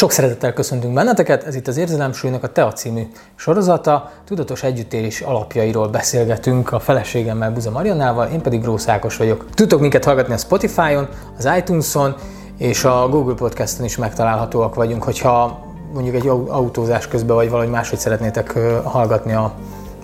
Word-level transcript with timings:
Sok 0.00 0.10
szeretettel 0.10 0.52
köszöntünk 0.52 0.94
benneteket, 0.94 1.44
ez 1.44 1.54
itt 1.54 1.66
az 1.68 1.76
Érzelemsúlynak 1.76 2.42
a 2.42 2.52
Tea 2.52 2.72
című 2.72 3.02
sorozata. 3.34 4.10
Tudatos 4.24 4.62
együttélés 4.62 5.20
alapjairól 5.20 5.88
beszélgetünk 5.88 6.72
a 6.72 6.78
feleségemmel 6.78 7.50
Buza 7.50 7.70
Mariannával, 7.70 8.26
én 8.26 8.40
pedig 8.40 8.60
Grósz 8.60 8.88
Ákos 8.88 9.16
vagyok. 9.16 9.46
Tudtok 9.54 9.80
minket 9.80 10.04
hallgatni 10.04 10.34
a 10.34 10.36
Spotify-on, 10.36 11.08
az 11.38 11.48
iTunes-on 11.58 12.14
és 12.58 12.84
a 12.84 13.08
Google 13.08 13.34
Podcast-on 13.34 13.84
is 13.84 13.96
megtalálhatóak 13.96 14.74
vagyunk, 14.74 15.02
hogyha 15.02 15.66
mondjuk 15.92 16.14
egy 16.14 16.26
autózás 16.28 17.08
közben 17.08 17.36
vagy 17.36 17.50
valahogy 17.50 17.72
máshogy 17.72 17.98
szeretnétek 17.98 18.58
hallgatni 18.84 19.32
a 19.32 19.52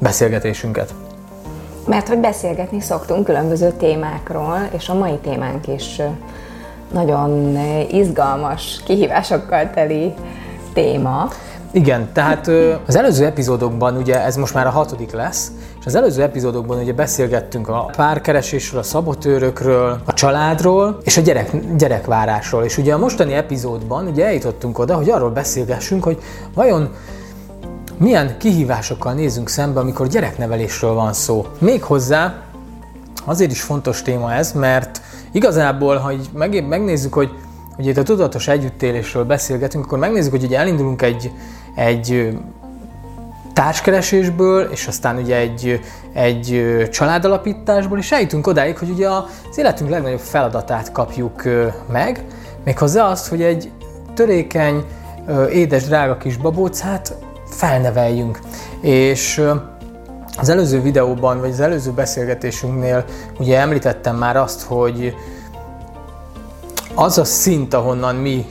beszélgetésünket. 0.00 0.94
Mert 1.86 2.08
hogy 2.08 2.18
beszélgetni 2.18 2.80
szoktunk 2.80 3.24
különböző 3.24 3.72
témákról, 3.78 4.68
és 4.72 4.88
a 4.88 4.94
mai 4.94 5.18
témánk 5.22 5.66
is 5.66 6.00
nagyon 6.92 7.58
izgalmas, 7.90 8.80
kihívásokkal 8.84 9.70
teli 9.70 10.14
téma. 10.72 11.28
Igen, 11.70 12.08
tehát 12.12 12.50
az 12.86 12.96
előző 12.96 13.24
epizódokban, 13.24 13.96
ugye 13.96 14.24
ez 14.24 14.36
most 14.36 14.54
már 14.54 14.66
a 14.66 14.70
hatodik 14.70 15.12
lesz, 15.12 15.52
és 15.80 15.86
az 15.86 15.94
előző 15.94 16.22
epizódokban 16.22 16.78
ugye 16.78 16.92
beszélgettünk 16.92 17.68
a 17.68 17.90
párkeresésről, 17.96 18.80
a 18.80 18.82
szabotőrökről, 18.82 20.00
a 20.04 20.12
családról 20.12 20.98
és 21.02 21.16
a 21.16 21.20
gyerek, 21.20 21.76
gyerekvárásról. 21.76 22.64
És 22.64 22.78
ugye 22.78 22.94
a 22.94 22.98
mostani 22.98 23.32
epizódban 23.32 24.06
ugye 24.06 24.26
eljutottunk 24.26 24.78
oda, 24.78 24.94
hogy 24.94 25.10
arról 25.10 25.30
beszélgessünk, 25.30 26.04
hogy 26.04 26.18
vajon 26.54 26.90
milyen 27.98 28.38
kihívásokkal 28.38 29.12
nézünk 29.12 29.48
szembe, 29.48 29.80
amikor 29.80 30.06
gyereknevelésről 30.06 30.92
van 30.92 31.12
szó. 31.12 31.46
Méghozzá 31.58 32.34
azért 33.24 33.50
is 33.50 33.62
fontos 33.62 34.02
téma 34.02 34.32
ez, 34.32 34.52
mert 34.52 35.00
Igazából, 35.36 35.96
ha 35.96 36.12
így 36.12 36.28
meg, 36.34 36.66
megnézzük, 36.66 37.14
hogy 37.14 37.30
ugye 37.78 37.90
itt 37.90 37.96
a 37.96 38.02
tudatos 38.02 38.48
együttélésről 38.48 39.24
beszélgetünk, 39.24 39.84
akkor 39.84 39.98
megnézzük, 39.98 40.30
hogy 40.30 40.44
ugye 40.44 40.58
elindulunk 40.58 41.02
egy, 41.02 41.30
egy 41.74 42.38
társkeresésből, 43.52 44.62
és 44.70 44.86
aztán 44.86 45.16
ugye 45.16 45.36
egy, 45.36 45.80
egy 46.12 46.74
családalapításból, 46.90 47.98
és 47.98 48.12
eljutunk 48.12 48.46
odáig, 48.46 48.78
hogy 48.78 48.90
ugye 48.90 49.08
az 49.08 49.58
életünk 49.58 49.90
legnagyobb 49.90 50.18
feladatát 50.18 50.92
kapjuk 50.92 51.42
meg, 51.92 52.24
méghozzá 52.64 53.04
azt, 53.04 53.28
hogy 53.28 53.42
egy 53.42 53.70
törékeny, 54.14 54.84
édes, 55.52 55.84
drága 55.84 56.16
kis 56.16 56.36
babócát 56.36 57.14
felneveljünk. 57.48 58.38
És 58.80 59.42
az 60.36 60.48
előző 60.48 60.80
videóban, 60.82 61.40
vagy 61.40 61.50
az 61.50 61.60
előző 61.60 61.90
beszélgetésünknél 61.90 63.04
ugye 63.38 63.58
említettem 63.58 64.16
már 64.16 64.36
azt, 64.36 64.62
hogy 64.62 65.14
az 66.94 67.18
a 67.18 67.24
szint, 67.24 67.74
ahonnan 67.74 68.14
mi, 68.14 68.46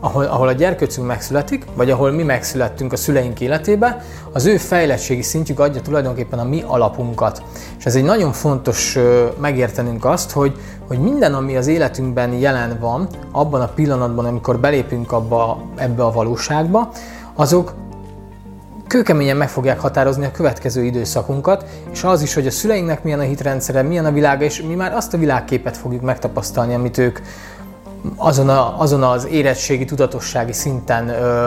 ahol, 0.00 0.24
ahol 0.24 0.48
a 0.48 0.52
gyerkőcünk 0.52 1.06
megszületik, 1.06 1.64
vagy 1.74 1.90
ahol 1.90 2.10
mi 2.10 2.22
megszülettünk 2.22 2.92
a 2.92 2.96
szüleink 2.96 3.40
életébe, 3.40 4.04
az 4.32 4.46
ő 4.46 4.56
fejlettségi 4.56 5.22
szintjük 5.22 5.60
adja 5.60 5.80
tulajdonképpen 5.80 6.38
a 6.38 6.44
mi 6.44 6.62
alapunkat. 6.66 7.42
És 7.78 7.86
ez 7.86 7.94
egy 7.94 8.04
nagyon 8.04 8.32
fontos 8.32 8.98
megértenünk 9.40 10.04
azt, 10.04 10.30
hogy, 10.30 10.56
hogy 10.88 10.98
minden, 10.98 11.34
ami 11.34 11.56
az 11.56 11.66
életünkben 11.66 12.32
jelen 12.32 12.76
van, 12.80 13.08
abban 13.32 13.60
a 13.60 13.68
pillanatban, 13.68 14.24
amikor 14.24 14.58
belépünk 14.58 15.12
abba, 15.12 15.62
ebbe 15.76 16.04
a 16.04 16.12
valóságba, 16.12 16.90
azok 17.34 17.72
kőkeményen 18.92 19.36
meg 19.36 19.48
fogják 19.48 19.80
határozni 19.80 20.24
a 20.24 20.30
következő 20.30 20.84
időszakunkat, 20.84 21.64
és 21.92 22.04
az 22.04 22.22
is, 22.22 22.34
hogy 22.34 22.46
a 22.46 22.50
szüleinknek 22.50 23.02
milyen 23.02 23.18
a 23.18 23.22
hitrendszere, 23.22 23.82
milyen 23.82 24.04
a 24.04 24.12
világa, 24.12 24.44
és 24.44 24.62
mi 24.62 24.74
már 24.74 24.92
azt 24.94 25.14
a 25.14 25.18
világképet 25.18 25.76
fogjuk 25.76 26.02
megtapasztalni, 26.02 26.74
amit 26.74 26.98
ők 26.98 27.18
azon, 28.16 28.48
a, 28.48 28.80
azon 28.80 29.02
az 29.02 29.26
érettségi, 29.26 29.84
tudatossági 29.84 30.52
szinten 30.52 31.08
ö, 31.08 31.46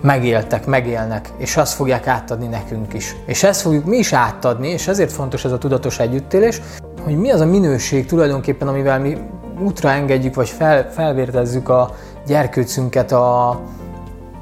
megéltek, 0.00 0.66
megélnek, 0.66 1.28
és 1.36 1.56
azt 1.56 1.74
fogják 1.74 2.06
átadni 2.06 2.46
nekünk 2.46 2.94
is. 2.94 3.16
És 3.26 3.42
ezt 3.42 3.60
fogjuk 3.60 3.84
mi 3.84 3.96
is 3.96 4.12
átadni, 4.12 4.68
és 4.68 4.88
ezért 4.88 5.12
fontos 5.12 5.44
ez 5.44 5.52
a 5.52 5.58
tudatos 5.58 5.98
együttélés, 5.98 6.60
hogy 7.04 7.16
mi 7.16 7.30
az 7.30 7.40
a 7.40 7.46
minőség 7.46 8.06
tulajdonképpen, 8.06 8.68
amivel 8.68 8.98
mi 8.98 9.16
útra 9.60 9.90
engedjük, 9.90 10.34
vagy 10.34 10.48
fel, 10.48 10.92
felvértezzük 10.92 11.68
a 11.68 11.94
gyerkőcünket 12.26 13.12
a, 13.12 13.60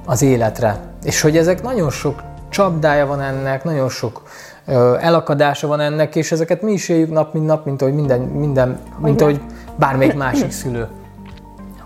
az 0.06 0.22
életre. 0.22 0.85
És 1.06 1.20
hogy 1.20 1.36
ezek 1.36 1.62
nagyon 1.62 1.90
sok 1.90 2.22
csapdája 2.48 3.06
van 3.06 3.20
ennek, 3.20 3.64
nagyon 3.64 3.88
sok 3.88 4.22
ö, 4.66 4.96
elakadása 5.00 5.66
van 5.66 5.80
ennek, 5.80 6.16
és 6.16 6.32
ezeket 6.32 6.62
mi 6.62 6.72
is 6.72 6.88
éljük 6.88 7.10
nap, 7.10 7.32
mint 7.32 7.46
nap, 7.46 7.64
mint 7.64 7.82
ahogy 7.82 7.94
minden, 7.94 8.20
minden 8.20 8.78
mint 8.98 9.20
ahogy 9.20 9.40
bármelyik 9.76 10.14
másik 10.14 10.50
szülő. 10.50 10.88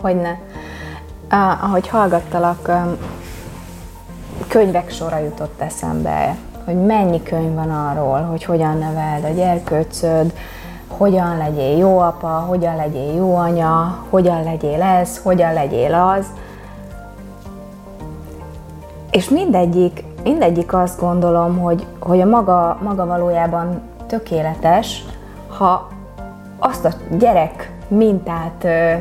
Hogyne. 0.00 0.38
Uh, 1.32 1.64
ahogy 1.64 1.88
hallgattalak, 1.88 2.70
könyvek 4.48 4.91
sora 4.91 5.19
jutott 5.19 5.60
eszembe, 5.60 6.37
hogy 6.64 6.76
mennyi 6.76 7.22
könyv 7.22 7.54
van 7.54 7.70
arról, 7.70 8.20
hogy 8.20 8.44
hogyan 8.44 8.78
neveld 8.78 9.25
a 9.25 9.34
gyerkőcöd, 9.34 10.32
hogyan 10.88 11.37
legyél 11.37 11.76
jó 11.76 11.98
apa, 11.98 12.28
hogyan 12.28 12.76
legyél 12.76 13.14
jó 13.14 13.34
anya, 13.37 14.04
hogyan 14.08 14.44
legyél 14.44 14.82
ez, 14.82 15.20
hogyan 15.22 15.52
legyél 15.52 15.94
az. 15.94 16.26
És 19.10 19.28
mindegyik, 19.28 20.04
mindegyik 20.22 20.72
azt 20.72 21.00
gondolom, 21.00 21.59
hogy, 21.59 21.87
hogy 21.98 22.21
a 22.21 22.26
maga, 22.26 22.78
maga 22.82 23.06
valójában 23.06 23.81
tökéletes, 24.06 25.04
ha 25.48 25.88
azt 26.59 26.84
a 26.84 26.91
gyerek 27.19 27.72
mintát 27.88 28.65
ö, 28.65 28.93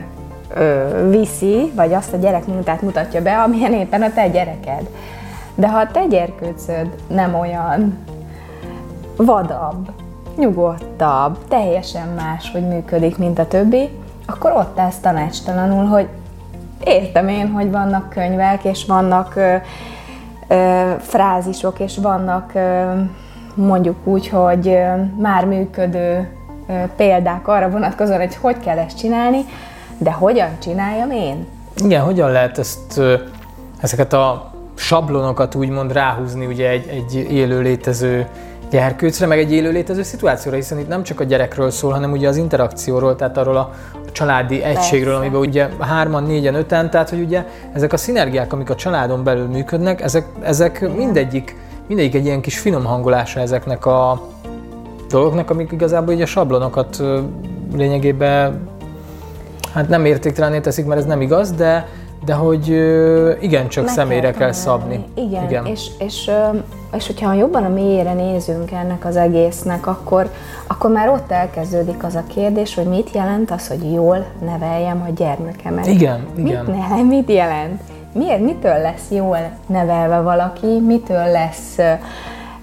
ö, 0.53 1.09
viszi, 1.09 1.71
vagy 1.75 1.93
azt 1.93 2.13
a 2.13 2.17
gyerek 2.17 2.47
mintát 2.47 2.81
mutatja 2.81 3.21
be, 3.21 3.37
amilyen 3.37 3.73
éppen 3.73 4.01
a 4.01 4.13
te 4.13 4.27
gyereked. 4.27 4.89
De 5.55 5.69
ha 5.69 5.79
a 5.79 5.91
te 5.91 6.05
gyerkőcöd 6.05 6.95
nem 7.07 7.35
olyan 7.35 7.97
vadabb, 9.17 9.91
nyugodtabb, 10.37 11.37
teljesen 11.47 12.07
más, 12.07 12.51
hogy 12.51 12.67
működik, 12.67 13.17
mint 13.17 13.39
a 13.39 13.47
többi, 13.47 13.89
akkor 14.25 14.51
ott 14.51 14.79
állsz 14.79 14.99
tanácstalanul, 14.99 15.85
hogy 15.85 16.07
értem 16.83 17.27
én, 17.27 17.51
hogy 17.51 17.71
vannak 17.71 18.09
könyvek, 18.09 18.63
és 18.63 18.85
vannak 18.85 19.35
ö, 19.35 19.55
frázisok, 20.99 21.79
és 21.79 21.97
vannak 21.97 22.53
mondjuk 23.53 23.95
úgy, 24.03 24.27
hogy 24.27 24.77
már 25.17 25.45
működő 25.45 26.29
példák 26.95 27.47
arra 27.47 27.69
vonatkozóan, 27.69 28.19
hogy 28.19 28.35
hogy 28.35 28.59
kell 28.59 28.77
ezt 28.77 28.97
csinálni, 28.97 29.45
de 29.97 30.11
hogyan 30.11 30.49
csináljam 30.61 31.11
én? 31.11 31.47
Igen, 31.83 32.01
hogyan 32.01 32.31
lehet 32.31 32.57
ezt, 32.57 33.01
ezeket 33.79 34.13
a 34.13 34.51
sablonokat 34.75 35.55
úgymond 35.55 35.91
ráhúzni 35.91 36.45
ugye 36.45 36.69
egy, 36.69 36.87
egy 36.87 37.31
élő 37.31 37.61
létező 37.61 38.27
gyerkőcre, 38.69 39.25
meg 39.25 39.39
egy 39.39 39.51
élő 39.51 39.71
létező 39.71 40.03
szituációra, 40.03 40.57
hiszen 40.57 40.79
itt 40.79 40.87
nem 40.87 41.03
csak 41.03 41.19
a 41.19 41.23
gyerekről 41.23 41.69
szól, 41.69 41.91
hanem 41.91 42.11
ugye 42.11 42.27
az 42.27 42.37
interakcióról, 42.37 43.15
tehát 43.15 43.37
arról 43.37 43.57
a 43.57 43.71
családi 44.11 44.63
egységről, 44.63 45.19
Persze. 45.19 45.27
amiben 45.27 45.49
ugye 45.49 45.67
hárman, 45.79 46.23
négyen, 46.23 46.55
öten, 46.55 46.89
tehát 46.89 47.09
hogy 47.09 47.21
ugye 47.21 47.45
ezek 47.73 47.93
a 47.93 47.97
szinergiák, 47.97 48.53
amik 48.53 48.69
a 48.69 48.75
családon 48.75 49.23
belül 49.23 49.47
működnek, 49.47 50.01
ezek, 50.01 50.25
ezek 50.41 50.95
mindegyik, 50.95 51.55
mindegyik 51.87 52.15
egy 52.15 52.25
ilyen 52.25 52.41
kis 52.41 52.59
finom 52.59 52.85
hangolása 52.85 53.39
ezeknek 53.39 53.85
a 53.85 54.27
dolgoknak, 55.09 55.49
amik 55.49 55.71
igazából 55.71 56.13
ugye 56.13 56.23
a 56.23 56.27
sablonokat 56.27 57.03
lényegében 57.75 58.69
hát 59.73 59.89
nem 59.89 60.05
értéktelené 60.05 60.59
teszik, 60.59 60.85
mert 60.85 60.99
ez 60.99 61.05
nem 61.05 61.21
igaz, 61.21 61.51
de, 61.51 61.87
de 62.25 62.33
hogy 62.33 62.67
igen, 63.41 63.67
csak 63.67 63.83
Meg 63.83 63.93
személyre 63.93 64.29
kell, 64.29 64.39
kell 64.39 64.51
szabni. 64.51 65.05
Igen, 65.15 65.43
igen. 65.43 65.65
És, 65.65 65.87
és, 65.99 66.31
és 66.95 67.07
hogyha 67.07 67.33
jobban 67.33 67.63
a 67.63 67.69
mélyére 67.69 68.13
nézünk 68.13 68.71
ennek 68.71 69.05
az 69.05 69.15
egésznek, 69.15 69.87
akkor, 69.87 70.31
akkor 70.67 70.91
már 70.91 71.09
ott 71.09 71.31
elkezdődik 71.31 72.03
az 72.03 72.15
a 72.15 72.23
kérdés, 72.27 72.75
hogy 72.75 72.85
mit 72.85 73.11
jelent 73.11 73.51
az, 73.51 73.67
hogy 73.67 73.93
jól 73.93 74.25
neveljem 74.45 75.05
a 75.07 75.11
gyermekemet. 75.11 75.87
Igen, 75.87 76.27
igen. 76.35 76.65
Mit, 76.65 76.75
ne, 76.89 77.01
mit 77.15 77.29
jelent? 77.29 77.81
Miért, 78.13 78.41
mitől 78.41 78.81
lesz 78.81 79.07
jól 79.09 79.37
nevelve 79.67 80.19
valaki, 80.19 80.79
mitől 80.79 81.31
lesz 81.31 81.77
ö, 81.77 81.91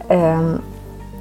ö, 0.06 0.32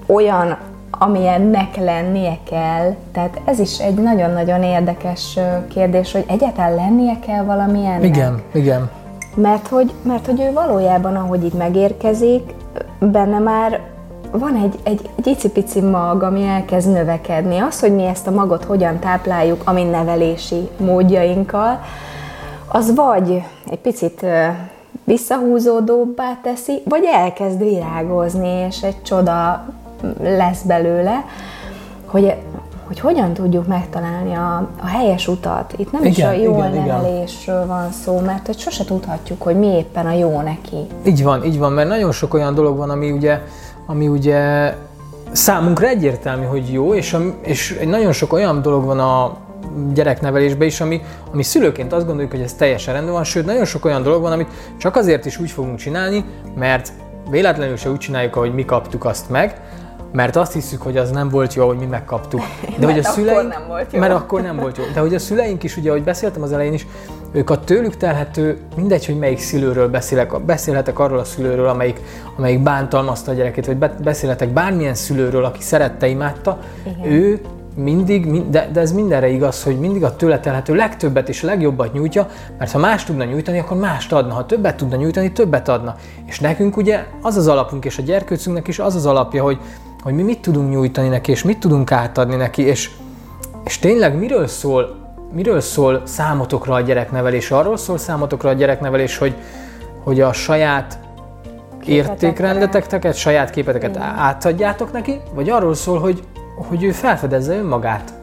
olyan 0.06 0.58
amilyennek 1.00 1.76
lennie 1.76 2.38
kell. 2.50 2.96
Tehát 3.12 3.42
ez 3.46 3.60
is 3.60 3.80
egy 3.80 3.94
nagyon-nagyon 3.94 4.64
érdekes 4.64 5.40
kérdés, 5.68 6.12
hogy 6.12 6.26
egyáltalán 6.28 6.76
lennie 6.76 7.20
kell 7.20 7.44
valamilyennek. 7.44 8.04
Igen, 8.04 8.42
igen. 8.54 8.90
Mert 9.36 9.68
hogy, 9.68 9.94
mert 10.02 10.26
hogy 10.26 10.42
ő 10.42 10.54
valójában, 10.54 11.16
ahogy 11.16 11.44
itt 11.44 11.58
megérkezik, 11.58 12.54
benne 13.00 13.40
már 13.40 13.82
van 14.32 14.56
egy, 14.56 14.80
egy, 14.84 15.10
egy 15.16 15.28
icipici 15.28 15.82
mag, 15.82 16.24
ami 16.24 16.44
elkezd 16.44 16.92
növekedni. 16.92 17.58
Az, 17.58 17.80
hogy 17.80 17.96
mi 17.96 18.06
ezt 18.06 18.28
a 18.28 18.32
magot 18.32 18.64
hogyan 18.64 19.00
tápláljuk 19.00 19.62
a 19.66 19.72
mi 19.72 19.84
nevelési 19.84 20.70
módjainkkal, 20.78 21.80
az 22.68 22.96
vagy 22.96 23.44
egy 23.70 23.80
picit 23.80 24.26
visszahúzódóbbá 25.04 26.38
teszi, 26.44 26.82
vagy 26.86 27.04
elkezd 27.14 27.64
virágozni, 27.64 28.48
és 28.48 28.84
egy 28.84 29.02
csoda 29.04 29.66
lesz 30.22 30.62
belőle, 30.62 31.26
hogy, 32.06 32.36
hogy 32.88 33.00
hogyan 33.00 33.34
tudjuk 33.34 33.68
megtalálni 33.68 34.34
a, 34.34 34.70
a 34.82 34.88
helyes 34.88 35.28
utat. 35.28 35.74
Itt 35.78 35.92
nem 35.92 36.06
igen, 36.06 36.34
is 36.34 36.40
a 36.40 36.44
jó 36.44 36.58
igen, 36.58 36.72
nevelésről 36.72 37.56
igen. 37.56 37.68
van 37.68 37.92
szó, 37.92 38.20
mert 38.20 38.46
hogy 38.46 38.58
sose 38.58 38.86
tudhatjuk, 38.86 39.42
hogy 39.42 39.56
mi 39.56 39.68
éppen 39.68 40.06
a 40.06 40.14
jó 40.14 40.42
neki. 40.42 40.78
Így 41.06 41.24
van, 41.24 41.44
így 41.44 41.60
van, 41.60 41.72
mert 41.72 41.88
nagyon 41.88 42.12
sok 42.12 42.34
olyan 42.34 42.54
dolog 42.54 42.78
van, 42.78 42.90
ami 42.90 43.12
ugye, 43.12 43.42
ami 43.86 44.08
ugye 44.08 44.74
számunkra 45.32 45.88
egyértelmű, 45.88 46.46
hogy 46.46 46.74
jó, 46.74 46.94
és, 46.94 47.14
a, 47.14 47.20
és 47.42 47.80
nagyon 47.86 48.12
sok 48.12 48.34
olyan 48.34 48.62
dolog 48.62 48.86
van 48.86 49.00
a 49.00 49.38
gyereknevelésben 49.94 50.68
is, 50.68 50.82
ami, 50.82 51.02
ami 51.32 51.44
szülőként 51.44 51.94
azt 51.94 52.06
gondoljuk, 52.06 52.32
hogy 52.32 52.42
ez 52.42 52.54
teljesen 52.54 52.94
rendben 52.94 53.14
van, 53.14 53.24
sőt, 53.24 53.46
nagyon 53.46 53.66
sok 53.66 53.86
olyan 53.86 54.04
dolog 54.04 54.22
van, 54.22 54.32
amit 54.32 54.48
csak 54.78 54.96
azért 54.96 55.26
is 55.26 55.40
úgy 55.40 55.52
fogunk 55.52 55.78
csinálni, 55.78 56.26
mert 56.56 56.92
véletlenül 57.30 57.76
se 57.76 57.90
úgy 57.90 57.98
csináljuk, 57.98 58.36
ahogy 58.36 58.54
mi 58.54 58.66
kaptuk 58.66 59.06
azt 59.06 59.30
meg, 59.30 59.62
mert 60.16 60.36
azt 60.36 60.54
hiszük, 60.54 60.82
hogy 60.82 60.98
az 60.98 61.12
nem 61.12 61.30
volt 61.30 61.54
jó, 61.54 61.68
hogy 61.68 61.78
mi 61.78 61.86
megkaptuk. 61.86 62.42
De 62.80 62.86
hogy 62.86 63.00
a 63.00 63.04
szüleink, 63.04 63.54
nem 63.54 63.68
volt 63.68 63.94
jó. 63.94 64.00
Mert 64.00 64.14
akkor 64.14 64.42
nem 64.42 64.56
volt 64.56 64.78
jó. 64.78 64.84
De 64.94 65.00
hogy 65.00 65.14
a 65.14 65.20
szüleink 65.20 65.64
is, 65.64 65.78
ugye, 65.78 65.90
ahogy 65.90 66.04
beszéltem 66.04 66.42
az 66.42 66.52
elején 66.52 66.74
is, 66.74 66.88
ők 67.32 67.50
a 67.50 67.60
tőlük 67.60 67.98
telhető, 67.98 68.58
mindegy, 68.76 69.06
hogy 69.06 69.18
melyik 69.18 69.40
szülőről 69.40 69.90
beszélek, 69.90 70.42
beszélhetek 70.42 71.00
arról 71.00 71.20
a 71.20 71.24
szülőről, 71.24 71.68
amelyik, 71.68 72.02
amelyik 72.38 72.60
bántalmazta 72.60 73.32
a 73.32 73.34
gyerekét, 73.34 73.66
vagy 73.66 73.78
beszélhetek 74.04 74.50
bármilyen 74.50 74.94
szülőről, 74.94 75.46
aki 75.46 75.62
szerette, 75.62 76.08
imádta, 76.08 76.60
Igen. 76.84 77.12
ő 77.12 77.42
mindig, 77.76 78.50
de, 78.50 78.70
de 78.74 78.80
ez 78.80 78.92
mindenre 78.92 79.30
igaz, 79.30 79.64
hogy 79.64 79.80
mindig 79.80 80.04
a 80.04 80.16
tőle 80.16 80.40
telhető 80.40 80.76
legtöbbet 80.76 81.30
és 81.30 81.42
legjobbat 81.42 81.94
nyújtja, 81.94 82.28
mert 82.58 82.72
ha 82.72 82.80
más 82.80 83.04
tudna 83.04 83.24
nyújtani, 83.24 83.60
akkor 83.60 83.78
mást 83.78 84.12
adna. 84.14 84.34
Ha 84.34 84.46
többet 84.46 84.76
tudna 84.76 84.96
nyújtani, 84.96 85.32
többet 85.32 85.68
adna. 85.68 85.96
És 86.26 86.40
nekünk 86.40 86.78
ugye 86.78 87.06
az 87.22 87.36
az 87.36 87.48
alapunk, 87.48 87.86
és 87.86 87.98
a 87.98 88.02
gyerkőcünknek 88.02 88.68
is 88.68 88.80
az 88.80 88.96
az 88.96 89.06
alapja, 89.06 89.44
hogy, 89.44 89.60
hogy 90.04 90.14
mi 90.14 90.22
mit 90.22 90.40
tudunk 90.40 90.70
nyújtani 90.70 91.08
neki, 91.08 91.32
és 91.32 91.44
mit 91.44 91.60
tudunk 91.60 91.92
átadni 91.92 92.36
neki, 92.36 92.62
és, 92.62 92.92
és 93.66 93.80
tényleg 93.80 94.18
miről 94.18 94.48
szól, 94.48 94.96
miről 95.34 95.62
szól 95.62 96.02
számotokra 96.04 96.74
a 96.74 96.82
gyereknevelés? 96.82 97.52
Arról 97.52 97.78
szól 97.78 97.98
számotokra 97.98 98.50
a 98.50 98.54
gyereknevelés, 98.54 99.18
hogy, 99.18 99.36
hogy 100.04 100.22
a 100.22 100.34
saját 100.34 101.00
értékrendeteket, 101.86 103.16
saját 103.16 103.50
képeteket 103.50 103.98
átadjátok 103.98 104.92
neki, 104.92 105.20
vagy 105.34 105.50
arról 105.50 105.74
szól, 105.74 106.00
hogy, 106.00 106.24
hogy 106.56 106.84
ő 106.84 106.92
felfedezze 106.92 107.56
önmagát, 107.56 108.14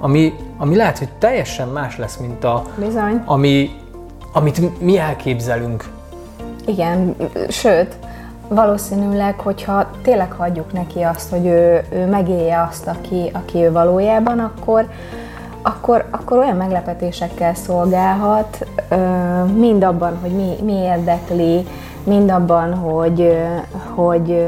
ami, 0.00 0.34
ami 0.56 0.76
lehet, 0.76 0.98
hogy 0.98 1.08
teljesen 1.18 1.68
más 1.68 1.98
lesz, 1.98 2.16
mint 2.16 2.44
a, 2.44 2.62
Bizony. 2.78 3.22
Ami, 3.24 3.70
amit 4.32 4.80
mi 4.80 4.98
elképzelünk. 4.98 5.84
Igen, 6.66 7.16
sőt, 7.48 7.96
valószínűleg, 8.48 9.40
hogyha 9.40 9.90
tényleg 10.02 10.32
hagyjuk 10.32 10.72
neki 10.72 11.02
azt, 11.02 11.30
hogy 11.30 11.46
ő, 11.46 11.84
ő 11.90 12.06
megélje 12.06 12.66
azt, 12.70 12.86
aki, 12.86 13.30
aki 13.32 13.58
ő 13.58 13.72
valójában, 13.72 14.38
akkor, 14.38 14.88
akkor, 15.62 16.04
akkor 16.10 16.38
olyan 16.38 16.56
meglepetésekkel 16.56 17.54
szolgálhat, 17.54 18.66
mind 19.54 19.84
abban, 19.84 20.18
hogy 20.20 20.30
mi, 20.30 20.54
mi 20.62 20.72
érdekli, 20.72 21.66
mind 22.06 22.30
abban, 22.30 22.74
hogy, 22.74 23.36
hogy 23.94 24.46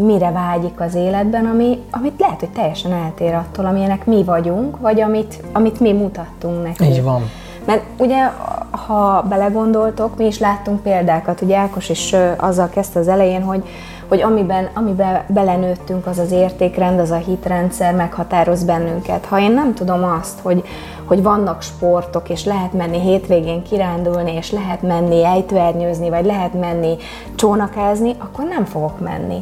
mire 0.00 0.30
vágyik 0.30 0.80
az 0.80 0.94
életben, 0.94 1.46
ami, 1.46 1.82
amit 1.90 2.20
lehet, 2.20 2.40
hogy 2.40 2.50
teljesen 2.50 2.92
eltér 2.92 3.34
attól, 3.34 3.66
amilyenek 3.66 4.06
mi 4.06 4.24
vagyunk, 4.24 4.80
vagy 4.80 5.00
amit, 5.00 5.42
amit 5.52 5.80
mi 5.80 5.92
mutattunk 5.92 6.62
neki. 6.62 6.84
Így 6.84 7.02
van. 7.02 7.22
Mert 7.64 7.82
ugye, 7.96 8.30
ha 8.70 9.24
belegondoltok, 9.28 10.16
mi 10.16 10.26
is 10.26 10.38
láttunk 10.38 10.82
példákat, 10.82 11.40
ugye 11.40 11.56
Ákos 11.56 11.88
is 11.88 12.14
azzal 12.36 12.68
kezdte 12.68 12.98
az 12.98 13.08
elején, 13.08 13.42
hogy, 13.42 13.62
hogy 14.08 14.20
amiben, 14.22 14.68
amiben 14.74 15.22
belenőttünk, 15.26 16.06
az 16.06 16.18
az 16.18 16.32
értékrend, 16.32 16.98
az 16.98 17.10
a 17.10 17.16
hitrendszer 17.16 17.94
meghatároz 17.94 18.64
bennünket. 18.64 19.24
Ha 19.24 19.40
én 19.40 19.52
nem 19.52 19.74
tudom 19.74 20.04
azt, 20.20 20.38
hogy, 20.42 20.64
hogy 21.10 21.22
vannak 21.22 21.62
sportok, 21.62 22.28
és 22.28 22.44
lehet 22.44 22.72
menni 22.72 23.00
hétvégén 23.00 23.62
kirándulni, 23.62 24.32
és 24.32 24.50
lehet 24.50 24.82
menni 24.82 25.24
ejtőernyőzni, 25.24 26.10
vagy 26.10 26.24
lehet 26.24 26.52
menni 26.54 26.96
csónakázni, 27.34 28.14
akkor 28.18 28.44
nem 28.44 28.64
fogok 28.64 29.00
menni. 29.00 29.40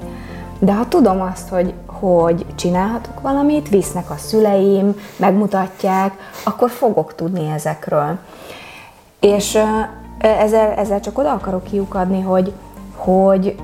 De 0.58 0.74
ha 0.74 0.88
tudom 0.88 1.20
azt, 1.20 1.48
hogy, 1.48 1.74
hogy 1.86 2.46
csinálhatok 2.54 3.20
valamit, 3.20 3.68
visznek 3.68 4.10
a 4.10 4.16
szüleim, 4.16 4.94
megmutatják, 5.16 6.12
akkor 6.44 6.70
fogok 6.70 7.14
tudni 7.14 7.50
ezekről. 7.50 8.18
És 9.20 9.58
ezzel, 10.18 10.70
ezzel 10.70 11.00
csak 11.00 11.18
oda 11.18 11.32
akarok 11.32 11.64
kiukadni, 11.64 12.20
hogy, 12.20 12.52
hogy, 12.96 13.56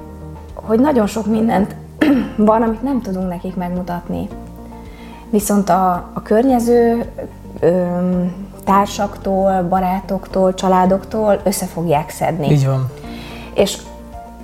hogy 0.54 0.80
nagyon 0.80 1.06
sok 1.06 1.26
mindent 1.26 1.74
van, 2.36 2.62
amit 2.62 2.82
nem 2.82 3.00
tudunk 3.00 3.28
nekik 3.28 3.56
megmutatni. 3.56 4.28
Viszont 5.30 5.68
a, 5.68 6.10
a 6.12 6.22
környező 6.22 7.10
társaktól, 8.64 9.62
barátoktól, 9.62 10.54
családoktól 10.54 11.40
össze 11.44 11.66
fogják 11.66 12.10
szedni. 12.10 12.50
Így 12.50 12.66
van. 12.66 12.90
És 13.54 13.78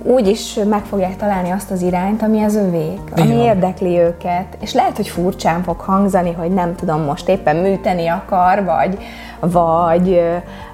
úgy 0.03 0.27
is 0.27 0.59
meg 0.69 0.83
fogják 0.83 1.17
találni 1.17 1.49
azt 1.49 1.71
az 1.71 1.81
irányt, 1.81 2.21
ami 2.21 2.43
az 2.43 2.55
övék, 2.55 2.99
ami 3.15 3.25
Igen. 3.25 3.39
érdekli 3.39 3.99
őket. 3.99 4.57
És 4.59 4.73
lehet, 4.73 4.95
hogy 4.95 5.07
furcsán 5.07 5.63
fog 5.63 5.79
hangzani, 5.79 6.31
hogy 6.33 6.53
nem 6.53 6.75
tudom, 6.75 7.01
most 7.01 7.29
éppen 7.29 7.55
műteni 7.55 8.07
akar, 8.07 8.63
vagy, 8.63 8.97
vagy, 9.39 10.21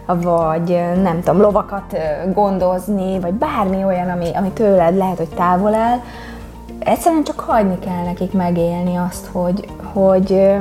vagy 0.06 0.82
nem 1.02 1.22
tudom, 1.24 1.42
lovakat 1.42 1.98
gondozni, 2.34 3.20
vagy 3.20 3.34
bármi 3.34 3.84
olyan, 3.84 4.10
ami, 4.10 4.30
ami 4.34 4.50
tőled 4.50 4.96
lehet, 4.96 5.18
hogy 5.18 5.30
távol 5.36 5.74
áll. 5.74 5.98
Egyszerűen 6.80 7.24
csak 7.24 7.40
hagyni 7.40 7.80
kell 7.80 8.04
nekik 8.06 8.34
megélni 8.34 8.96
azt, 8.96 9.26
hogy, 9.32 9.68
hogy, 9.94 10.56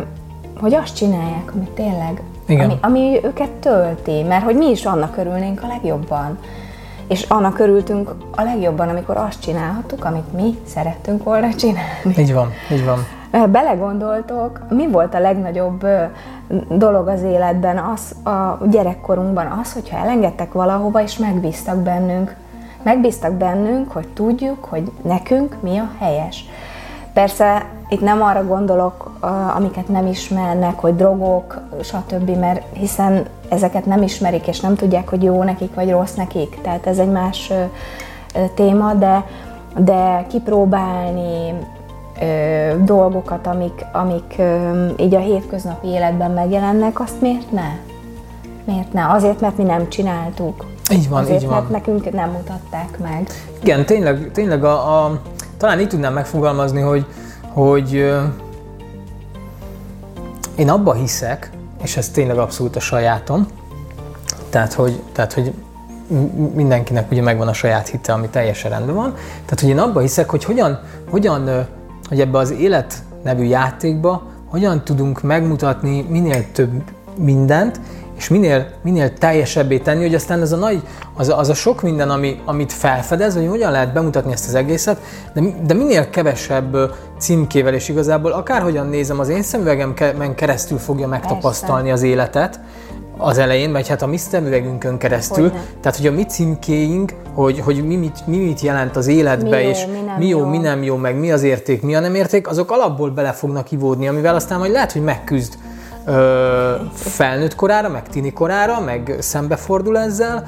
hogy 0.60 0.74
azt 0.74 0.96
csinálják, 0.96 1.52
amit 1.54 1.70
tényleg, 1.70 2.22
Igen. 2.46 2.70
Ami, 2.70 2.78
ami 2.80 3.20
őket 3.24 3.50
tölti, 3.50 4.22
mert 4.22 4.44
hogy 4.44 4.56
mi 4.56 4.70
is 4.70 4.84
annak 4.84 5.16
örülnénk 5.16 5.62
a 5.62 5.66
legjobban 5.66 6.38
és 7.08 7.22
annak 7.22 7.58
örültünk 7.58 8.14
a 8.30 8.42
legjobban, 8.42 8.88
amikor 8.88 9.16
azt 9.16 9.40
csinálhattuk, 9.40 10.04
amit 10.04 10.32
mi 10.32 10.58
szerettünk 10.66 11.24
volna 11.24 11.54
csinálni. 11.54 12.14
Így 12.18 12.32
van, 12.32 12.50
így 12.72 12.84
van. 12.84 12.98
Belegondoltok, 13.50 14.60
mi 14.70 14.88
volt 14.88 15.14
a 15.14 15.18
legnagyobb 15.18 15.86
dolog 16.68 17.08
az 17.08 17.22
életben, 17.22 17.78
az 17.78 18.32
a 18.32 18.66
gyerekkorunkban 18.70 19.46
az, 19.46 19.72
hogyha 19.72 19.96
elengedtek 19.96 20.52
valahova, 20.52 21.02
és 21.02 21.18
megbíztak 21.18 21.76
bennünk. 21.76 22.34
Megbíztak 22.82 23.32
bennünk, 23.32 23.92
hogy 23.92 24.08
tudjuk, 24.08 24.64
hogy 24.64 24.90
nekünk 25.02 25.56
mi 25.60 25.78
a 25.78 25.90
helyes. 25.98 26.44
Persze 27.12 27.66
itt 27.88 28.00
nem 28.00 28.22
arra 28.22 28.44
gondolok, 28.44 29.10
amiket 29.56 29.88
nem 29.88 30.06
ismernek, 30.06 30.78
hogy 30.80 30.96
drogok, 30.96 31.60
stb., 31.82 32.30
mert 32.30 32.62
hiszen 32.72 33.26
ezeket 33.48 33.86
nem 33.86 34.02
ismerik, 34.02 34.46
és 34.46 34.60
nem 34.60 34.74
tudják, 34.74 35.08
hogy 35.08 35.22
jó 35.22 35.42
nekik, 35.42 35.74
vagy 35.74 35.90
rossz 35.90 36.14
nekik. 36.14 36.60
Tehát 36.62 36.86
ez 36.86 36.98
egy 36.98 37.10
más 37.10 37.52
téma, 38.54 38.94
de, 38.94 39.24
de 39.76 40.26
kipróbálni 40.28 41.54
ö, 42.20 42.82
dolgokat, 42.84 43.46
amik, 43.46 43.84
amik 43.92 44.34
ö, 44.38 44.86
így 44.96 45.14
a 45.14 45.18
hétköznapi 45.18 45.86
életben 45.88 46.30
megjelennek, 46.30 47.00
azt 47.00 47.20
miért 47.20 47.52
ne? 47.52 47.68
Miért 48.64 48.92
ne? 48.92 49.08
Azért, 49.08 49.40
mert 49.40 49.56
mi 49.56 49.64
nem 49.64 49.88
csináltuk. 49.88 50.64
Így 50.92 51.08
van, 51.08 51.22
Azért, 51.22 51.42
így 51.42 51.48
van. 51.48 51.56
mert 51.56 51.70
nekünk 51.70 52.12
nem 52.12 52.30
mutatták 52.30 52.98
meg. 52.98 53.30
Igen, 53.62 53.86
tényleg, 53.86 54.30
tényleg 54.32 54.64
a, 54.64 55.04
a, 55.04 55.20
talán 55.56 55.80
így 55.80 55.88
tudnám 55.88 56.12
megfogalmazni, 56.12 56.80
hogy, 56.80 57.06
hogy 57.56 57.92
én 60.56 60.70
abba 60.70 60.94
hiszek, 60.94 61.50
és 61.82 61.96
ez 61.96 62.08
tényleg 62.08 62.38
abszolút 62.38 62.76
a 62.76 62.80
sajátom, 62.80 63.46
tehát 64.50 64.72
hogy, 64.72 65.02
tehát, 65.12 65.32
hogy 65.32 65.52
mindenkinek 66.54 67.10
ugye 67.10 67.22
megvan 67.22 67.48
a 67.48 67.52
saját 67.52 67.88
hite, 67.88 68.12
ami 68.12 68.28
teljesen 68.28 68.70
rendben 68.70 68.94
van. 68.94 69.14
Tehát, 69.44 69.60
hogy 69.60 69.68
én 69.68 69.78
abba 69.78 70.00
hiszek, 70.00 70.30
hogy 70.30 70.44
hogyan, 70.44 70.80
hogyan 71.10 71.66
hogy 72.08 72.20
ebbe 72.20 72.38
az 72.38 72.50
élet 72.50 72.94
nevű 73.22 73.44
játékba 73.44 74.22
hogyan 74.46 74.84
tudunk 74.84 75.22
megmutatni 75.22 76.06
minél 76.08 76.44
több 76.52 76.82
mindent, 77.18 77.80
és 78.16 78.28
minél, 78.28 78.66
minél 78.82 79.12
teljesebbé 79.12 79.78
tenni, 79.78 80.02
hogy 80.02 80.14
aztán 80.14 80.40
az 80.40 80.52
a 80.52 80.56
nagy, 80.56 80.82
az 81.16 81.28
a, 81.28 81.38
az 81.38 81.48
a 81.48 81.54
sok 81.54 81.82
minden, 81.82 82.10
ami, 82.10 82.40
amit 82.44 82.72
felfedez, 82.72 83.34
hogy 83.34 83.46
hogyan 83.46 83.70
lehet 83.70 83.92
bemutatni 83.92 84.32
ezt 84.32 84.48
az 84.48 84.54
egészet, 84.54 85.00
de, 85.32 85.40
de 85.66 85.74
minél 85.74 86.10
kevesebb 86.10 86.76
címkével, 87.18 87.74
és 87.74 87.88
igazából 87.88 88.32
akárhogyan 88.32 88.86
nézem, 88.86 89.20
az 89.20 89.28
én 89.28 89.42
szemüvegemen 89.42 90.34
keresztül 90.34 90.78
fogja 90.78 91.06
megtapasztalni 91.06 91.90
az 91.90 92.02
életet, 92.02 92.60
az 93.18 93.38
elején, 93.38 93.72
vagy 93.72 93.88
hát 93.88 94.02
a 94.02 94.06
mi 94.06 94.16
szemüvegünkön 94.16 94.98
keresztül. 94.98 95.48
Hogyne. 95.48 95.64
Tehát, 95.80 95.96
hogy 95.98 96.06
a 96.06 96.12
mi 96.12 96.24
címkéink, 96.24 97.12
hogy, 97.34 97.60
hogy 97.60 97.86
mi, 97.86 97.96
mit, 97.96 98.26
mi 98.26 98.36
mit 98.36 98.60
jelent 98.60 98.96
az 98.96 99.06
életbe, 99.06 99.56
mi 99.56 99.62
jó, 99.62 99.68
és 99.68 99.86
mi, 99.86 100.00
nem 100.06 100.18
mi 100.18 100.26
jó, 100.26 100.38
jó, 100.38 100.46
mi 100.46 100.58
nem 100.58 100.82
jó, 100.82 100.96
meg 100.96 101.18
mi 101.18 101.32
az 101.32 101.42
érték, 101.42 101.82
mi 101.82 101.94
a 101.94 102.00
nem 102.00 102.14
érték, 102.14 102.48
azok 102.48 102.70
alapból 102.70 103.10
bele 103.10 103.32
fognak 103.32 103.70
ivódni, 103.70 104.08
amivel 104.08 104.34
aztán 104.34 104.58
majd 104.58 104.72
lehet, 104.72 104.92
hogy 104.92 105.02
megküzd 105.02 105.54
ö, 106.06 106.74
felnőtt 106.94 107.54
korára, 107.54 107.88
meg 107.88 108.08
tini 108.08 108.32
korára, 108.32 108.80
meg 108.80 109.16
szembefordul 109.18 109.98
ezzel. 109.98 110.46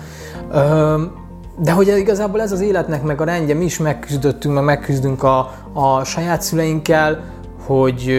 De 1.60 1.72
hogy 1.72 1.94
igazából 1.98 2.40
ez 2.40 2.52
az 2.52 2.60
életnek 2.60 3.02
meg 3.02 3.20
a 3.20 3.24
rendje, 3.24 3.54
mi 3.54 3.64
is 3.64 3.78
megküzdöttünk, 3.78 4.54
meg 4.54 4.64
megküzdünk 4.64 5.22
a, 5.22 5.52
a 5.72 6.04
saját 6.04 6.42
szüleinkkel, 6.42 7.24
hogy 7.66 8.12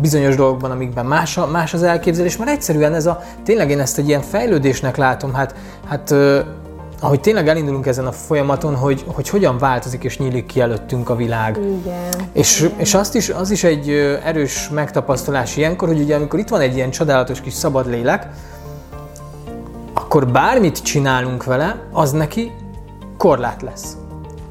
bizonyos 0.00 0.36
dolgokban, 0.36 0.70
amikben 0.70 1.06
más, 1.06 1.36
a, 1.36 1.46
más 1.46 1.74
az 1.74 1.82
elképzelés, 1.82 2.36
mert 2.36 2.50
egyszerűen 2.50 2.94
ez 2.94 3.06
a, 3.06 3.22
tényleg 3.44 3.70
én 3.70 3.80
ezt 3.80 3.98
egy 3.98 4.08
ilyen 4.08 4.20
fejlődésnek 4.20 4.96
látom, 4.96 5.34
hát, 5.34 5.54
hát 5.88 6.14
ahogy 7.00 7.20
tényleg 7.20 7.48
elindulunk 7.48 7.86
ezen 7.86 8.06
a 8.06 8.12
folyamaton, 8.12 8.76
hogy, 8.76 9.04
hogy 9.06 9.28
hogyan 9.28 9.58
változik 9.58 10.04
és 10.04 10.18
nyílik 10.18 10.46
ki 10.46 10.60
előttünk 10.60 11.08
a 11.08 11.16
világ. 11.16 11.56
Igen. 11.56 12.28
És, 12.32 12.60
igen. 12.60 12.78
és 12.78 12.94
azt 12.94 13.14
is, 13.14 13.28
az 13.28 13.50
is 13.50 13.64
egy 13.64 13.90
erős 14.24 14.68
megtapasztalás 14.68 15.56
ilyenkor, 15.56 15.88
hogy 15.88 16.00
ugye 16.00 16.16
amikor 16.16 16.38
itt 16.38 16.48
van 16.48 16.60
egy 16.60 16.74
ilyen 16.74 16.90
csodálatos 16.90 17.40
kis 17.40 17.52
szabad 17.52 17.88
lélek, 17.88 18.28
akkor 20.14 20.32
bármit 20.32 20.82
csinálunk 20.82 21.44
vele, 21.44 21.88
az 21.92 22.12
neki 22.12 22.52
korlát 23.16 23.62
lesz. 23.62 23.96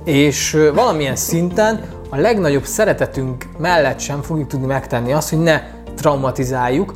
És 0.04 0.58
valamilyen 0.74 1.16
szinten 1.16 1.82
a 2.10 2.18
legnagyobb 2.18 2.66
szeretetünk 2.66 3.50
mellett 3.58 4.00
sem 4.00 4.22
fogjuk 4.22 4.48
tudni 4.48 4.66
megtenni 4.66 5.14
azt, 5.14 5.30
hogy 5.30 5.40
ne 5.40 5.62
traumatizáljuk. 5.96 6.94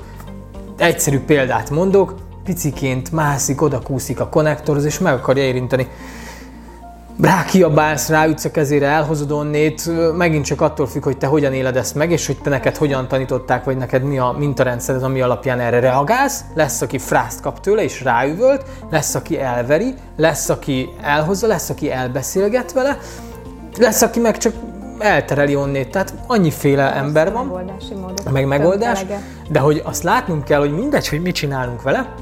Egyszerű 0.77 1.19
példát 1.19 1.69
mondok, 1.69 2.15
piciként 2.43 3.11
mászik, 3.11 3.61
odakúszik 3.61 4.19
a 4.19 4.29
konnektorhoz, 4.29 4.85
és 4.85 4.99
meg 4.99 5.13
akarja 5.13 5.43
érinteni. 5.43 5.87
Rákiabálsz, 7.21 8.09
ráütsz 8.09 8.45
a 8.45 8.51
kezére, 8.51 8.87
elhozod 8.87 9.31
onnét, 9.31 9.89
megint 10.17 10.45
csak 10.45 10.61
attól 10.61 10.87
függ, 10.87 11.03
hogy 11.03 11.17
te 11.17 11.27
hogyan 11.27 11.53
éled 11.53 11.77
ezt 11.77 11.95
meg, 11.95 12.11
és 12.11 12.25
hogy 12.25 12.37
te 12.37 12.49
neked 12.49 12.77
hogyan 12.77 13.07
tanították, 13.07 13.63
vagy 13.63 13.77
neked 13.77 14.03
mi 14.03 14.17
a 14.17 14.35
mintarendszered, 14.37 15.03
ami 15.03 15.21
alapján 15.21 15.59
erre 15.59 15.79
reagálsz. 15.79 16.43
Lesz, 16.53 16.81
aki 16.81 16.97
frászt 16.97 17.41
kap 17.41 17.59
tőle, 17.59 17.83
és 17.83 18.01
ráüvölt, 18.01 18.65
lesz, 18.89 19.15
aki 19.15 19.39
elveri, 19.39 19.93
lesz, 20.17 20.49
aki 20.49 20.89
elhozza, 21.01 21.47
lesz, 21.47 21.69
aki 21.69 21.91
elbeszélget 21.91 22.73
vele, 22.73 22.97
lesz, 23.77 24.01
aki 24.01 24.19
meg 24.19 24.37
csak 24.37 24.53
eltereli 24.99 25.55
onnét, 25.55 25.91
tehát 25.91 26.13
annyiféle 26.27 26.93
ember 26.95 27.31
van, 27.31 27.71
meg 28.31 28.47
megoldás, 28.47 29.05
de 29.49 29.59
hogy 29.59 29.81
azt 29.85 30.03
látnunk 30.03 30.43
kell, 30.43 30.59
hogy 30.59 30.73
mindegy, 30.73 31.07
hogy 31.07 31.21
mit 31.21 31.35
csinálunk 31.35 31.81
vele, 31.81 32.13